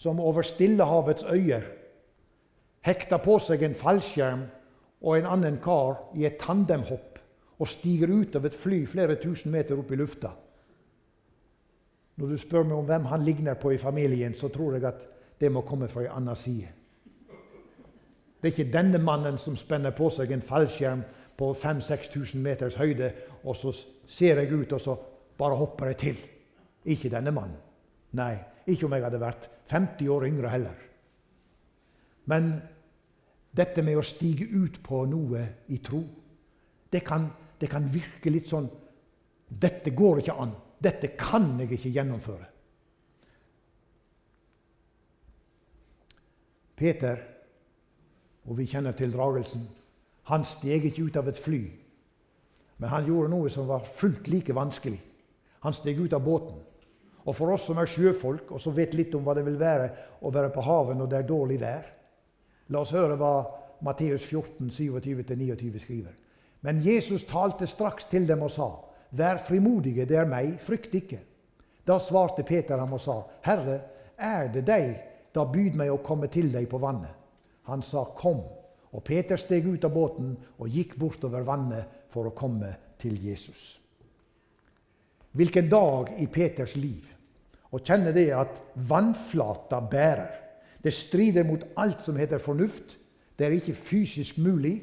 som 0.00 0.20
over 0.20 0.46
Stillehavets 0.46 1.26
øyer 1.28 1.66
hekter 2.86 3.22
på 3.22 3.38
seg 3.42 3.62
en 3.62 3.78
fallskjerm 3.78 4.44
og 5.02 5.16
en 5.16 5.28
annen 5.30 5.58
kar 5.62 6.14
i 6.18 6.26
et 6.26 6.38
tandemhopp 6.40 7.18
og 7.62 7.70
stiger 7.70 8.10
ut 8.10 8.36
av 8.36 8.46
et 8.46 8.58
fly 8.58 8.82
flere 8.90 9.18
tusen 9.22 9.52
meter 9.54 9.78
opp 9.78 9.92
i 9.92 9.98
lufta. 9.98 10.32
Når 12.18 12.28
du 12.28 12.36
spør 12.38 12.66
meg 12.66 12.76
om 12.76 12.86
hvem 12.86 13.08
han 13.10 13.24
ligner 13.24 13.58
på 13.58 13.72
i 13.72 13.80
familien, 13.80 14.34
så 14.34 14.50
tror 14.52 14.76
jeg 14.76 14.86
at 14.86 15.06
det 15.40 15.50
må 15.52 15.62
komme 15.66 15.88
fra 15.88 16.04
en 16.04 16.16
annen 16.18 16.38
side. 16.38 16.68
Det 18.42 18.50
er 18.50 18.54
ikke 18.56 18.74
denne 18.74 18.98
mannen 18.98 19.38
som 19.38 19.56
spenner 19.56 19.94
på 19.94 20.10
seg 20.10 20.32
en 20.34 20.42
fallskjerm 20.42 21.04
på 21.38 21.52
5000-6000 21.54 22.42
meters 22.42 22.76
høyde, 22.76 23.12
og 23.44 23.56
så 23.56 23.72
ser 24.06 24.42
jeg 24.42 24.52
ut, 24.52 24.72
og 24.72 24.80
så 24.80 24.96
bare 25.38 25.58
hopper 25.58 25.92
jeg 25.92 25.98
til. 26.02 26.18
Ikke 26.84 27.10
denne 27.10 27.30
mannen. 27.34 27.58
Nei, 28.18 28.34
ikke 28.66 28.86
om 28.86 28.94
jeg 28.94 29.06
hadde 29.06 29.22
vært 29.22 29.48
50 29.70 30.10
år 30.12 30.26
yngre 30.26 30.50
heller. 30.52 30.82
Men 32.30 32.52
dette 33.52 33.84
med 33.84 33.98
å 34.00 34.04
stige 34.04 34.46
ut 34.48 34.80
på 34.84 35.04
noe 35.08 35.44
i 35.68 35.78
tro, 35.84 36.00
det 36.92 37.02
kan, 37.04 37.28
det 37.60 37.68
kan 37.72 37.88
virke 37.88 38.32
litt 38.32 38.48
sånn 38.50 38.70
Dette 39.52 39.90
går 39.92 40.22
ikke 40.22 40.34
an. 40.40 40.54
Dette 40.80 41.10
kan 41.12 41.50
jeg 41.60 41.74
ikke 41.76 41.90
gjennomføre. 41.92 42.46
Peter, 46.72 47.20
og 48.48 48.56
vi 48.56 48.64
kjenner 48.70 48.96
til 48.96 49.12
dragelsen, 49.12 49.66
han 50.32 50.46
steg 50.48 50.88
ikke 50.88 51.04
ut 51.04 51.18
av 51.20 51.28
et 51.28 51.36
fly. 51.36 51.60
Men 52.80 52.94
han 52.94 53.04
gjorde 53.04 53.34
noe 53.34 53.52
som 53.52 53.68
var 53.68 53.84
fullt 53.84 54.30
like 54.32 54.56
vanskelig. 54.56 55.02
Han 55.66 55.76
steg 55.76 56.00
ut 56.00 56.16
av 56.16 56.24
båten. 56.24 56.56
Og 57.28 57.36
for 57.36 57.52
oss 57.52 57.68
som 57.68 57.76
er 57.78 57.92
sjøfolk, 57.92 58.54
og 58.56 58.64
som 58.64 58.72
vet 58.74 58.96
litt 58.96 59.12
om 59.14 59.28
hva 59.28 59.36
det 59.36 59.44
vil 59.46 59.60
være 59.60 59.90
å 60.24 60.32
være 60.32 60.50
på 60.54 60.64
havet 60.64 60.96
når 60.96 61.12
det 61.12 61.20
er 61.20 61.28
dårlig 61.28 61.60
vær 61.60 61.92
La 62.72 62.82
oss 62.82 62.94
høre 62.96 63.18
hva 63.20 63.34
Matteus 63.84 64.24
14, 64.24 64.70
27-29 64.72 65.82
skriver. 65.82 66.14
Men 66.62 66.80
Jesus 66.82 67.26
talte 67.28 67.66
straks 67.66 68.06
til 68.10 68.26
dem 68.28 68.44
og 68.46 68.52
sa, 68.54 68.70
Vær 69.12 69.42
frimodige, 69.44 70.06
det 70.08 70.16
er 70.16 70.28
meg, 70.28 70.54
frykt 70.64 70.94
ikke. 70.96 71.18
Da 71.84 71.98
svarte 72.00 72.46
Peter 72.48 72.80
ham 72.80 72.94
og 72.96 73.02
sa, 73.02 73.18
Herre, 73.44 73.80
er 74.16 74.48
det 74.54 74.62
deg? 74.64 74.94
Da 75.34 75.44
byd 75.48 75.76
meg 75.76 75.90
å 75.92 76.00
komme 76.04 76.30
til 76.32 76.48
deg 76.52 76.68
på 76.70 76.80
vannet. 76.80 77.12
Han 77.68 77.82
sa, 77.84 78.06
Kom. 78.16 78.40
Og 78.92 79.00
Peter 79.04 79.40
steg 79.40 79.66
ut 79.68 79.84
av 79.88 79.92
båten 79.94 80.34
og 80.60 80.68
gikk 80.68 80.98
bortover 81.00 81.44
vannet 81.48 82.08
for 82.12 82.28
å 82.28 82.34
komme 82.36 82.74
til 83.00 83.16
Jesus. 83.24 83.78
Hvilken 85.32 85.70
dag 85.72 86.12
i 86.20 86.26
Peters 86.28 86.76
liv 86.76 87.08
å 87.72 87.80
kjenne 87.80 88.12
det 88.12 88.28
at 88.36 88.58
vannflata 88.88 89.80
bærer. 89.80 90.41
Det 90.82 90.94
strider 90.94 91.46
mot 91.46 91.64
alt 91.76 92.02
som 92.04 92.16
heter 92.16 92.38
fornuft. 92.38 92.98
Det 93.38 93.46
er 93.46 93.56
ikke 93.56 93.74
fysisk 93.74 94.38
mulig. 94.38 94.82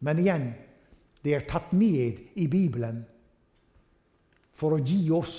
Men 0.00 0.18
igjen 0.22 0.50
det 1.24 1.34
er 1.34 1.46
tatt 1.50 1.72
med 1.74 2.20
i 2.38 2.46
Bibelen 2.46 3.02
for 4.54 4.74
å 4.74 4.82
gi 4.82 5.10
oss 5.14 5.38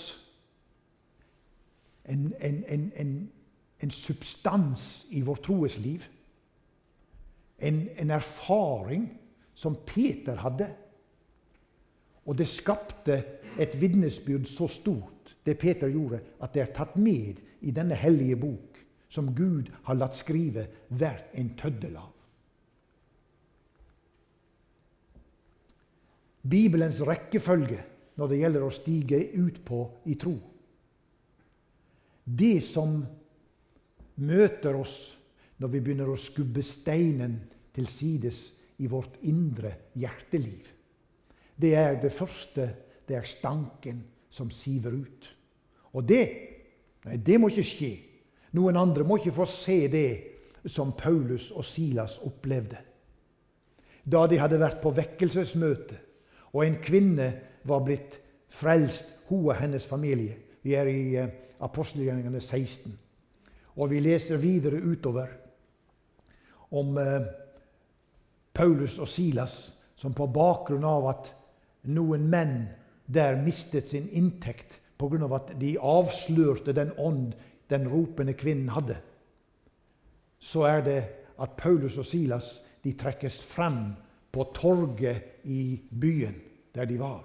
en, 2.10 2.34
en, 2.40 2.64
en, 2.68 3.16
en 3.80 3.92
substans 3.92 5.06
i 5.16 5.22
vårt 5.26 5.44
troesliv. 5.48 6.08
En, 7.60 8.12
erfaring 8.12 9.10
som 9.56 9.76
Peter 9.86 10.40
hadde. 10.40 10.70
Og 12.26 12.38
det 12.38 12.48
skapte 12.48 13.18
et 13.60 13.76
vitnesbyrd 13.82 14.48
så 14.48 14.68
stort, 14.72 15.36
det 15.46 15.58
Peter 15.60 15.90
gjorde, 15.92 16.22
at 16.40 16.54
det 16.54 16.64
er 16.64 16.74
tatt 16.76 16.96
med 17.00 17.40
i 17.62 17.72
denne 17.76 17.98
hellige 17.98 18.38
bok, 18.40 18.69
som 19.10 19.32
Gud 19.36 19.72
har 19.88 19.98
latt 19.98 20.18
skrive 20.18 20.68
hvert 20.94 21.34
en 21.38 21.54
tøddel 21.58 21.98
av. 22.00 22.12
Bibelens 26.50 27.02
rekkefølge 27.06 27.82
når 28.20 28.32
det 28.32 28.40
gjelder 28.42 28.66
å 28.66 28.74
stige 28.74 29.20
ut 29.42 29.60
på 29.66 29.80
i 30.10 30.16
tro. 30.20 30.36
Det 32.24 32.58
som 32.64 33.00
møter 34.22 34.78
oss 34.78 34.98
når 35.60 35.74
vi 35.74 35.84
begynner 35.84 36.12
å 36.12 36.20
skubbe 36.20 36.64
steinen 36.64 37.40
til 37.76 37.90
sides 37.92 38.44
i 38.80 38.88
vårt 38.88 39.18
indre 39.28 39.74
hjerteliv 40.00 40.76
det 41.62 41.76
er 41.76 41.98
det 42.02 42.12
første. 42.16 42.70
Det 43.08 43.18
er 43.18 43.28
stanken 43.28 44.04
som 44.30 44.52
siver 44.52 44.94
ut. 44.94 45.36
Og 45.98 46.06
det, 46.08 46.24
nei, 47.06 47.18
det 47.18 47.40
må 47.42 47.50
ikke 47.50 47.66
skje. 47.66 47.92
Noen 48.58 48.78
andre 48.80 49.06
må 49.06 49.20
ikke 49.20 49.36
få 49.36 49.46
se 49.50 49.80
det 49.92 50.10
som 50.66 50.94
Paulus 50.98 51.52
og 51.52 51.66
Silas 51.66 52.18
opplevde. 52.26 52.80
Da 54.04 54.26
de 54.28 54.40
hadde 54.42 54.60
vært 54.60 54.82
på 54.82 54.94
vekkelsesmøte, 54.96 56.00
og 56.54 56.64
en 56.66 56.80
kvinne 56.82 57.30
var 57.70 57.84
blitt 57.86 58.18
frelst, 58.50 59.06
hun 59.30 59.52
og 59.52 59.60
hennes 59.60 59.86
familie. 59.86 60.40
Vi 60.66 60.74
er 60.74 60.90
i 60.90 61.04
uh, 61.22 61.30
apostelgjerningene 61.62 62.42
16. 62.42 62.96
Og 63.78 63.92
vi 63.92 64.02
leser 64.02 64.42
videre 64.42 64.82
utover 64.82 65.30
om 66.74 66.98
uh, 66.98 67.28
Paulus 68.54 68.98
og 69.00 69.08
Silas 69.08 69.60
som 70.00 70.16
på 70.16 70.28
bakgrunn 70.34 70.88
av 70.88 71.08
at 71.12 71.30
noen 71.94 72.26
menn 72.32 72.58
der 73.06 73.38
mistet 73.42 73.90
sin 73.92 74.10
inntekt 74.10 74.80
pga. 75.00 75.36
at 75.36 75.54
de 75.60 75.78
avslørte 75.78 76.74
den 76.74 76.92
ånd 76.98 77.34
den 77.70 77.88
ropende 77.88 78.34
kvinnen 78.34 78.70
hadde, 78.70 78.98
så 80.40 80.62
er 80.62 80.82
det 80.82 81.00
at 81.42 81.56
Paulus 81.58 81.98
og 81.98 82.06
Silas 82.06 82.62
de 82.84 82.94
trekkes 82.94 83.42
frem 83.44 83.94
på 84.32 84.44
torget 84.56 85.22
i 85.44 85.82
byen 86.02 86.36
der 86.76 86.86
de 86.86 87.00
var. 87.00 87.24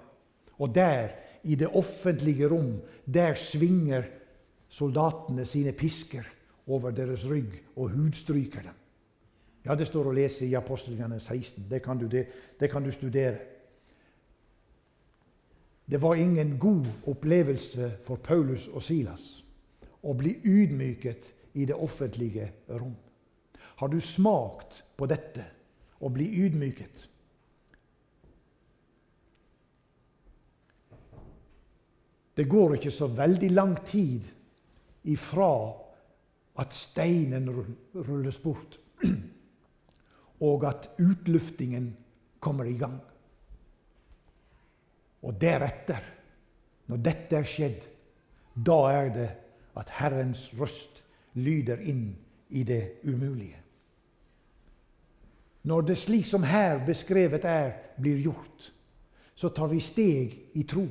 Og 0.57 0.75
der, 0.75 1.09
i 1.43 1.55
det 1.55 1.67
offentlige 1.67 2.49
rom, 2.49 2.81
der 3.13 3.33
svinger 3.33 4.03
soldatene 4.69 5.45
sine 5.45 5.71
pisker 5.71 6.23
over 6.67 6.91
deres 6.91 7.29
rygg 7.29 7.63
og 7.75 7.89
hudstryker 7.89 8.61
dem. 8.61 8.73
Ja, 9.65 9.75
Det 9.75 9.87
står 9.87 10.09
å 10.09 10.13
lese 10.13 10.45
i 10.45 10.55
Apostelgjerningen 10.55 11.19
16. 11.19 11.65
Det 11.69 11.81
kan, 11.83 11.97
du, 11.97 12.07
det, 12.07 12.27
det 12.59 12.69
kan 12.71 12.83
du 12.83 12.91
studere. 12.91 13.37
Det 15.85 16.01
var 16.01 16.15
ingen 16.15 16.57
god 16.59 16.85
opplevelse 17.07 17.91
for 18.03 18.15
Paulus 18.15 18.67
og 18.67 18.83
Silas 18.83 19.44
å 20.05 20.13
bli 20.13 20.35
ydmyket 20.45 21.31
i 21.57 21.65
det 21.65 21.75
offentlige 21.75 22.51
rom. 22.77 22.95
Har 23.81 23.89
du 23.91 23.99
smakt 24.01 24.83
på 24.95 25.07
dette, 25.09 25.43
å 25.99 26.11
bli 26.13 26.27
ydmyket? 26.45 27.07
Det 32.35 32.43
går 32.51 32.75
ikke 32.75 32.91
så 32.91 33.07
veldig 33.15 33.49
lang 33.55 33.77
tid 33.87 34.27
ifra 35.07 35.51
at 36.59 36.75
steinen 36.75 37.47
rulles 37.95 38.37
bort, 38.43 38.77
og 40.47 40.65
at 40.67 40.89
utluftingen 40.99 41.93
kommer 42.43 42.67
i 42.67 42.75
gang. 42.79 42.99
Og 45.25 45.39
deretter, 45.41 46.03
når 46.91 47.01
dette 47.07 47.39
er 47.39 47.49
skjedd, 47.49 47.87
da 48.53 48.77
er 48.91 49.09
det 49.15 49.29
at 49.75 49.91
Herrens 49.99 50.49
røst 50.59 51.03
lyder 51.33 51.81
inn 51.83 52.15
i 52.49 52.63
det 52.63 53.01
umulige. 53.03 53.59
Når 55.65 55.81
det 55.81 55.97
slik 55.97 56.25
som 56.29 56.43
her 56.43 56.85
beskrevet 56.85 57.45
er, 57.45 57.71
blir 57.97 58.21
gjort, 58.21 58.71
så 59.35 59.49
tar 59.49 59.67
vi 59.67 59.79
steg 59.81 60.35
i 60.53 60.63
tro. 60.63 60.85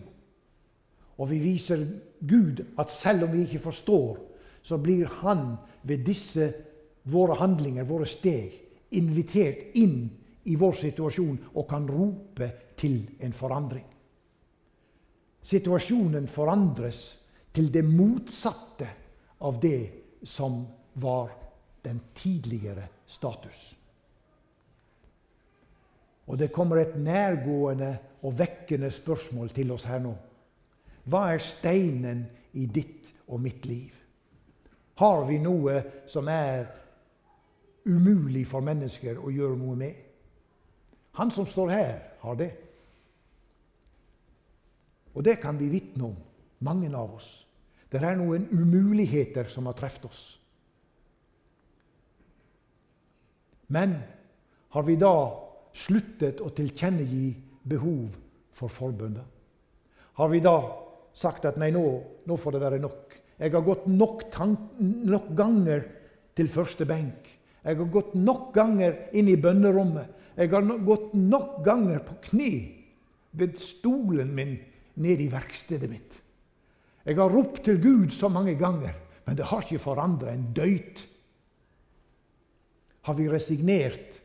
Og 1.19 1.31
vi 1.31 1.39
viser 1.39 1.85
Gud 2.21 2.65
at 2.79 2.91
selv 2.93 3.25
om 3.25 3.33
vi 3.33 3.45
ikke 3.47 3.63
forstår, 3.71 4.19
så 4.63 4.79
blir 4.79 5.07
Han 5.07 5.57
ved 5.83 6.05
disse 6.05 6.53
våre 7.05 7.37
handlinger, 7.39 7.85
våre 7.85 8.07
steg, 8.07 8.53
invitert 8.91 9.77
inn 9.77 10.11
i 10.45 10.57
vår 10.57 10.73
situasjon 10.73 11.39
og 11.55 11.69
kan 11.69 11.87
rope 11.89 12.51
til 12.77 13.05
en 13.21 13.33
forandring. 13.33 13.87
Situasjonen 15.45 16.27
forandres 16.29 17.21
til 17.55 17.71
det 17.73 17.85
motsatte 17.87 18.89
av 19.47 19.61
det 19.63 19.81
som 20.27 20.65
var 20.99 21.31
den 21.85 22.01
tidligere 22.15 22.89
status. 23.07 23.75
Og 26.27 26.39
det 26.41 26.53
kommer 26.53 26.81
et 26.81 26.97
nærgående 26.97 27.91
og 28.25 28.39
vekkende 28.39 28.91
spørsmål 28.91 29.53
til 29.55 29.75
oss 29.75 29.85
her 29.85 30.01
nå. 30.01 30.15
Hva 31.05 31.27
er 31.35 31.43
steinen 31.45 32.25
i 32.57 32.65
ditt 32.67 33.13
og 33.29 33.43
mitt 33.45 33.67
liv? 33.69 33.93
Har 34.97 35.25
vi 35.29 35.39
noe 35.43 35.83
som 36.09 36.29
er 36.33 36.65
umulig 37.85 38.47
for 38.49 38.65
mennesker 38.65 39.21
å 39.21 39.33
gjøre 39.35 39.59
noe 39.61 39.77
med? 39.77 39.95
Han 41.19 41.31
som 41.31 41.47
står 41.47 41.71
her, 41.71 41.99
har 42.25 42.39
det. 42.39 42.51
Og 45.15 45.23
det 45.23 45.37
kan 45.43 45.59
vi 45.59 45.69
vitne 45.71 46.09
om, 46.09 46.17
mange 46.65 46.91
av 46.97 47.17
oss. 47.19 47.31
Det 47.91 48.01
er 48.03 48.17
noen 48.19 48.49
umuligheter 48.51 49.47
som 49.53 49.69
har 49.69 49.77
truffet 49.79 50.09
oss. 50.09 50.23
Men 53.75 53.97
har 54.75 54.85
vi 54.87 54.97
da 55.01 55.15
sluttet 55.75 56.43
å 56.43 56.51
tilkjennegi 56.55 57.29
behov 57.63 58.17
for 58.55 58.73
forbundet? 58.73 59.27
Har 60.19 60.31
vi 60.31 60.41
da 60.43 60.57
sagt 61.15 61.47
at 61.49 61.59
nei, 61.59 61.71
nå, 61.75 61.85
nå 62.27 62.39
får 62.39 62.57
det 62.57 62.63
være 62.63 62.83
nok? 62.83 63.15
Jeg 63.39 63.55
har 63.55 63.65
gått 63.67 63.87
nok, 63.91 64.27
nok 64.79 65.31
ganger 65.35 65.87
til 66.39 66.51
første 66.51 66.87
benk. 66.87 67.31
Jeg 67.65 67.79
har 67.81 67.91
gått 67.91 68.13
nok 68.19 68.53
ganger 68.55 69.09
inn 69.17 69.31
i 69.33 69.39
bønnerommet. 69.41 70.11
Jeg 70.37 70.51
har 70.53 70.67
gått 70.87 71.15
nok 71.17 71.61
ganger 71.67 72.03
på 72.07 72.19
kne 72.29 72.51
ved 73.35 73.59
stolen 73.59 74.31
min 74.35 74.57
ned 75.03 75.23
i 75.23 75.31
verkstedet 75.31 75.91
mitt. 75.91 76.21
Jeg 77.05 77.17
har 77.17 77.33
ropt 77.33 77.65
til 77.65 77.81
Gud 77.83 78.11
så 78.11 78.29
mange 78.33 78.55
ganger, 78.57 78.95
men 79.27 79.37
det 79.37 79.49
har 79.51 79.65
ikke 79.65 79.83
forandra 79.83 80.33
en 80.33 80.47
døyt. 80.57 81.05
Har 83.05 83.15
vi 83.15 83.29
resignert 83.29 84.21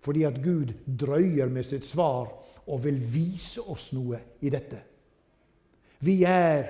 fordi 0.00 0.22
at 0.24 0.38
Gud 0.42 0.72
drøyer 1.00 1.50
med 1.52 1.66
sitt 1.66 1.84
svar 1.84 2.30
og 2.66 2.84
vil 2.84 3.00
vise 3.12 3.60
oss 3.60 3.90
noe 3.92 4.20
i 4.40 4.52
dette? 4.52 4.78
Vi 6.00 6.22
er 6.24 6.62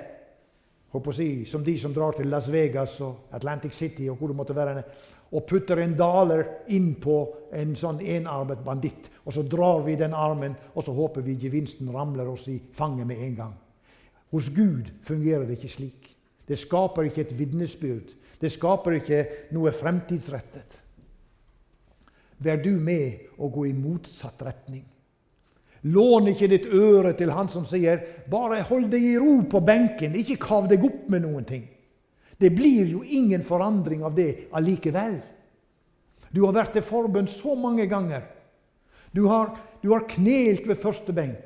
håper 0.91 1.13
å 1.13 1.15
si, 1.15 1.29
som 1.47 1.63
de 1.63 1.77
som 1.79 1.93
drar 1.95 2.17
til 2.17 2.29
Las 2.31 2.49
Vegas 2.51 2.97
og 3.05 3.31
Atlantic 3.35 3.75
City 3.77 4.09
og 4.11 4.19
hvor 4.19 4.31
det 4.31 4.39
måtte 4.41 4.55
være, 4.55 4.83
og 5.31 5.45
putter 5.47 5.79
en 5.79 5.95
daler 5.95 6.43
inn 6.75 6.93
på 6.99 7.17
en 7.55 7.71
sånn 7.79 8.01
enarmet 8.03 8.63
banditt. 8.65 9.07
Og 9.23 9.31
så 9.31 9.45
drar 9.47 9.85
vi 9.85 9.95
den 9.95 10.15
armen, 10.17 10.57
og 10.75 10.83
så 10.83 10.91
håper 10.95 11.23
vi 11.23 11.37
gevinsten 11.39 11.91
ramler 11.95 12.27
oss 12.27 12.49
i 12.51 12.57
fanget 12.75 13.07
med 13.07 13.23
en 13.23 13.37
gang. 13.37 13.53
Hos 14.31 14.49
Gud 14.49 14.91
fungerer 15.03 15.45
det 15.45 15.59
ikke 15.59 15.71
slik. 15.71 16.11
Det 16.47 16.59
skaper 16.59 17.07
ikke 17.07 17.25
et 17.25 17.35
vitnesbyrd. 17.37 18.13
Det 18.41 18.51
skaper 18.51 18.97
ikke 18.97 19.25
noe 19.55 19.73
fremtidsrettet. 19.75 20.79
Vær 22.41 22.57
du 22.63 22.71
med 22.81 23.37
å 23.37 23.51
gå 23.53 23.67
i 23.69 23.75
motsatt 23.77 24.41
retning. 24.41 24.85
Lån 25.81 26.29
ikke 26.31 26.49
ditt 26.49 26.65
øre 26.69 27.13
til 27.17 27.31
han 27.33 27.49
som 27.49 27.65
sier 27.65 28.01
'bare 28.29 28.61
hold 28.69 28.89
deg 28.91 29.03
i 29.03 29.17
ro 29.17 29.41
på 29.49 29.61
benken', 29.65 30.15
ikke 30.15 30.41
kav 30.41 30.67
deg 30.69 30.83
opp 30.83 31.09
med 31.09 31.21
noen 31.21 31.45
ting'. 31.45 31.67
Det 32.37 32.49
blir 32.49 32.85
jo 32.85 33.03
ingen 33.03 33.43
forandring 33.43 34.03
av 34.03 34.15
det 34.15 34.49
allikevel. 34.53 35.21
Du 36.33 36.45
har 36.45 36.53
vært 36.53 36.73
til 36.73 36.81
forbønn 36.81 37.27
så 37.27 37.55
mange 37.55 37.85
ganger. 37.87 38.23
Du 39.13 39.27
har, 39.27 39.57
du 39.83 39.91
har 39.91 40.07
knelt 40.07 40.67
ved 40.67 40.77
første 40.77 41.13
benk. 41.13 41.43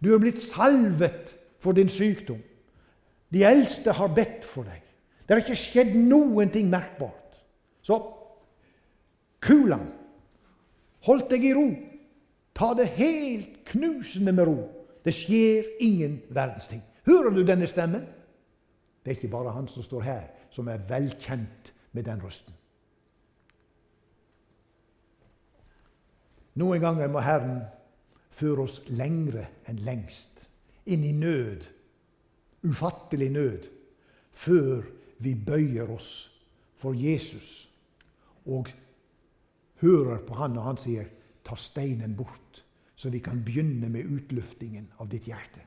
Du 0.00 0.12
har 0.12 0.18
blitt 0.18 0.40
salvet 0.40 1.34
for 1.60 1.76
din 1.76 1.88
sykdom. 1.88 2.40
De 3.32 3.44
eldste 3.46 3.92
har 3.92 4.14
bedt 4.14 4.44
for 4.44 4.66
deg. 4.66 4.82
Det 5.22 5.36
har 5.36 5.44
ikke 5.44 5.60
skjedd 5.60 5.94
noen 5.94 6.50
ting 6.50 6.70
merkbart. 6.70 7.36
Så 7.86 8.00
kulan, 9.40 9.86
hold 11.06 11.28
deg 11.30 11.44
i 11.46 11.54
ro. 11.54 11.68
Ta 12.56 12.72
det 12.76 12.90
helt 12.96 13.60
knusende 13.70 14.34
med 14.34 14.48
ro. 14.48 14.58
Det 15.04 15.14
skjer 15.14 15.68
ingen 15.80 16.18
verdens 16.28 16.68
ting. 16.68 16.82
Hører 17.06 17.30
du 17.30 17.44
denne 17.46 17.68
stemmen? 17.70 18.02
Det 19.00 19.12
er 19.12 19.16
ikke 19.16 19.32
bare 19.32 19.54
han 19.54 19.68
som 19.68 19.82
står 19.82 20.02
her, 20.04 20.24
som 20.50 20.68
er 20.68 20.82
velkjent 20.88 21.72
med 21.92 22.04
den 22.04 22.20
røsten. 22.22 22.54
Noen 26.60 26.82
ganger 26.82 27.08
må 27.08 27.22
Herren 27.24 27.62
føre 28.34 28.66
oss 28.66 28.80
lengre 28.90 29.46
enn 29.70 29.80
lengst, 29.86 30.49
inn 30.90 31.04
i 31.04 31.12
nød, 31.12 31.66
ufattelig 32.66 33.30
nød, 33.30 33.68
før 34.32 34.82
vi 35.18 35.34
bøyer 35.34 35.90
oss 35.90 36.30
for 36.80 36.96
Jesus 36.96 37.68
og 38.46 38.68
hører 39.80 40.22
på 40.26 40.34
han 40.34 40.56
og 40.58 40.64
han 40.64 40.80
sier 40.80 41.04
'ta 41.44 41.56
steinen 41.56 42.16
bort', 42.16 42.64
så 42.96 43.10
vi 43.10 43.18
kan 43.18 43.44
begynne 43.44 43.88
med 43.88 44.04
utluftingen 44.04 44.88
av 44.98 45.08
ditt 45.08 45.24
hjerte. 45.24 45.60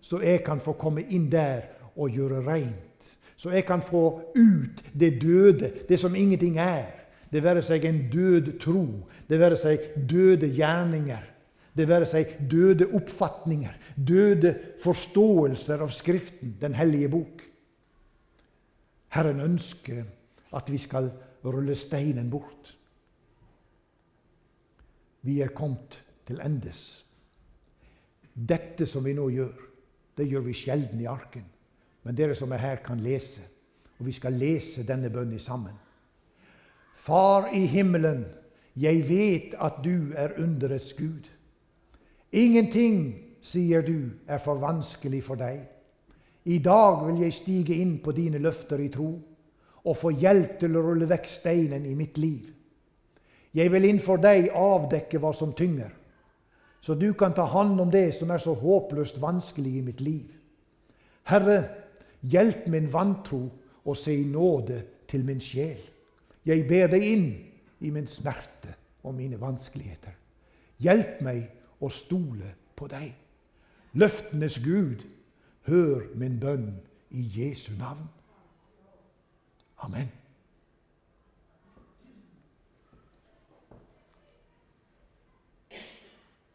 Så 0.00 0.20
jeg 0.20 0.44
kan 0.44 0.60
få 0.60 0.72
komme 0.72 1.02
inn 1.02 1.30
der 1.30 1.62
og 1.96 2.10
gjøre 2.10 2.46
reint. 2.46 3.18
Så 3.36 3.50
jeg 3.50 3.64
kan 3.66 3.82
få 3.82 4.22
ut 4.36 4.82
det 5.00 5.22
døde, 5.22 5.72
det 5.88 5.98
som 5.98 6.14
ingenting 6.14 6.58
er. 6.58 6.86
Det 7.32 7.42
være 7.42 7.62
seg 7.62 7.84
en 7.84 8.10
død 8.12 8.58
tro, 8.60 9.08
det 9.28 9.38
være 9.40 9.56
seg 9.56 9.78
døde 10.10 10.50
gjerninger, 10.52 11.22
det 11.72 11.88
være 11.88 12.06
seg 12.08 12.34
døde 12.50 12.90
oppfatninger, 12.92 13.76
døde 13.96 14.52
forståelser 14.82 15.80
av 15.84 15.92
Skriften, 15.94 16.56
Den 16.60 16.74
hellige 16.74 17.08
bok. 17.08 17.42
Herren 19.12 19.40
ønsker 19.40 20.04
at 20.52 20.70
vi 20.70 20.78
skal 20.78 21.10
rulle 21.44 21.74
steinen 21.76 22.30
bort. 22.30 22.74
Vi 25.22 25.40
er 25.40 25.54
kommet 25.54 26.00
til 26.26 26.40
endes. 26.44 27.04
Dette 28.32 28.86
som 28.86 29.04
vi 29.04 29.14
nå 29.16 29.28
gjør, 29.30 29.56
det 30.16 30.28
gjør 30.28 30.46
vi 30.46 30.56
sjelden 30.56 31.00
i 31.00 31.08
arken. 31.08 31.44
Men 32.02 32.16
dere 32.18 32.34
som 32.34 32.52
er 32.52 32.62
her, 32.62 32.80
kan 32.84 33.00
lese. 33.00 33.44
Og 33.98 34.06
vi 34.08 34.12
skal 34.16 34.34
lese 34.34 34.84
denne 34.86 35.10
bønnen 35.12 35.38
sammen. 35.40 35.76
Far 36.94 37.52
i 37.54 37.64
himmelen, 37.66 38.24
jeg 38.76 39.04
vet 39.08 39.54
at 39.60 39.80
du 39.84 40.12
er 40.16 40.34
underets 40.40 40.92
Gud. 40.98 41.28
Ingenting, 42.32 43.14
sier 43.44 43.82
du, 43.84 44.10
er 44.26 44.40
for 44.40 44.60
vanskelig 44.62 45.20
for 45.26 45.36
deg. 45.36 45.60
I 46.44 46.58
dag 46.58 47.04
vil 47.06 47.20
jeg 47.22 47.36
stige 47.36 47.76
inn 47.78 47.98
på 48.02 48.14
dine 48.16 48.40
løfter 48.42 48.80
i 48.82 48.88
tro 48.90 49.10
og 49.82 49.98
få 49.98 50.12
hjelp 50.14 50.58
til 50.62 50.78
å 50.78 50.82
rulle 50.86 51.08
vekk 51.10 51.28
steinen 51.28 51.84
i 51.86 51.94
mitt 51.98 52.18
liv. 52.18 52.48
Jeg 53.52 53.72
vil 53.72 53.84
innenfor 53.84 54.22
deg 54.22 54.48
avdekke 54.56 55.20
hva 55.20 55.32
som 55.36 55.52
tynger, 55.52 55.90
så 56.82 56.96
du 56.98 57.12
kan 57.14 57.34
ta 57.36 57.44
hånd 57.46 57.80
om 57.80 57.90
det 57.92 58.08
som 58.16 58.30
er 58.32 58.40
så 58.42 58.54
håpløst 58.58 59.20
vanskelig 59.22 59.76
i 59.78 59.84
mitt 59.86 60.00
liv. 60.00 60.32
Herre, 61.28 61.58
hjelp 62.22 62.66
min 62.72 62.88
vantro 62.90 63.44
og 63.84 63.98
se 63.98 64.14
i 64.16 64.26
nåde 64.26 64.80
til 65.10 65.26
min 65.26 65.42
sjel. 65.42 65.78
Jeg 66.46 66.66
ber 66.66 66.90
deg 66.90 67.04
inn 67.06 67.28
i 67.82 67.90
min 67.94 68.08
smerte 68.10 68.74
og 69.04 69.14
mine 69.14 69.38
vanskeligheter. 69.38 70.14
Hjelp 70.82 71.20
meg 71.22 71.44
å 71.82 71.90
stole 71.90 72.54
på 72.78 72.88
deg. 72.90 73.12
Løftenes 73.98 74.58
Gud, 74.64 75.04
hør 75.68 76.06
min 76.18 76.38
bønn 76.40 76.70
i 77.10 77.22
Jesu 77.36 77.72
navn. 77.78 78.08
Amen. 79.82 80.08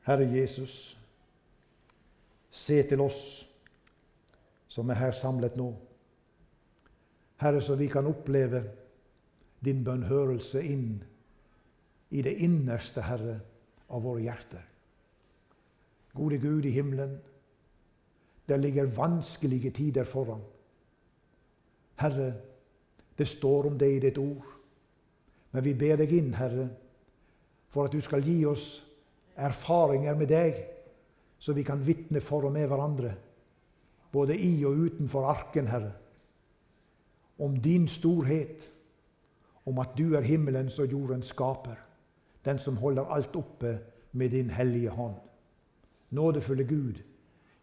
Herre 0.07 0.23
Jesus, 0.31 0.97
se 2.51 2.79
til 2.87 3.01
oss 3.03 3.21
som 4.71 4.89
er 4.89 5.01
her 5.01 5.11
samlet 5.11 5.57
nå. 5.59 5.67
Herre, 7.43 7.61
så 7.61 7.75
vi 7.75 7.89
kan 7.91 8.07
oppleve 8.07 8.63
din 9.65 9.83
bønnhørelse 9.83 10.63
inn 10.63 11.03
i 12.09 12.23
det 12.23 12.37
innerste, 12.45 13.03
Herre, 13.03 13.39
av 13.91 14.03
våre 14.07 14.23
hjerter. 14.23 14.63
Gode 16.17 16.39
Gud 16.41 16.65
i 16.65 16.73
himmelen, 16.73 17.17
der 18.49 18.57
ligger 18.57 18.85
vanskelige 18.85 19.71
tider 19.71 20.03
foran. 20.03 20.41
Herre, 21.95 22.33
det 23.17 23.27
står 23.27 23.65
om 23.65 23.77
det 23.79 23.95
i 23.95 23.99
ditt 23.99 24.17
ord. 24.17 24.45
Men 25.51 25.63
vi 25.65 25.73
ber 25.73 25.97
deg 25.97 26.11
inn, 26.13 26.33
Herre, 26.37 26.69
for 27.73 27.87
at 27.87 27.93
du 27.93 28.01
skal 28.01 28.25
gi 28.25 28.43
oss 28.45 28.67
erfaringer 29.37 30.15
med 30.17 30.29
deg, 30.29 30.59
så 31.39 31.53
vi 31.53 31.63
kan 31.65 31.81
vitne 31.85 32.21
for 32.21 32.47
og 32.47 32.53
med 32.53 32.67
hverandre, 32.67 33.13
både 34.11 34.37
i 34.37 34.65
og 34.65 34.77
utenfor 34.87 35.27
arken, 35.29 35.67
Herre, 35.67 35.93
om 37.39 37.57
din 37.61 37.87
storhet, 37.87 38.71
om 39.65 39.79
at 39.79 39.97
du 39.97 40.15
er 40.15 40.25
himmelens 40.25 40.79
og 40.79 40.91
jordens 40.91 41.33
skaper, 41.33 41.77
den 42.45 42.59
som 42.59 42.77
holder 42.77 43.11
alt 43.13 43.35
oppe 43.35 43.77
med 44.11 44.29
din 44.29 44.49
hellige 44.49 44.89
hånd. 44.89 45.17
Nådefulle 46.09 46.63
Gud, 46.63 47.01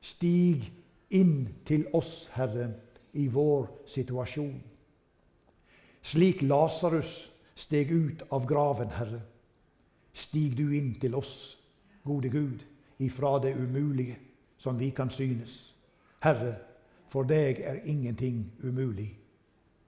stig 0.00 0.72
inn 1.10 1.48
til 1.64 1.86
oss, 1.92 2.30
Herre, 2.34 2.72
i 3.12 3.26
vår 3.26 3.68
situasjon. 3.86 4.62
Slik 6.02 6.42
Lasarus 6.42 7.32
steg 7.56 7.92
ut 7.92 8.24
av 8.30 8.46
graven, 8.46 8.90
Herre, 8.92 9.22
stig 10.12 10.58
du 10.58 10.68
inn 10.76 10.92
til 11.00 11.14
oss 11.14 11.56
gode 12.04 12.28
Gud, 12.28 12.64
ifra 12.98 13.38
det 13.42 13.54
umulige 13.56 14.18
som 14.58 14.78
vi 14.78 14.90
kan 14.90 15.10
synes. 15.10 15.74
Herre, 16.22 16.54
for 17.08 17.22
deg 17.22 17.60
er 17.60 17.82
ingenting 17.84 18.52
umulig. 18.62 19.18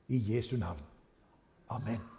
I 0.08 0.34
Jesu 0.34 0.56
navn. 0.56 0.82
Amen. 1.68 2.15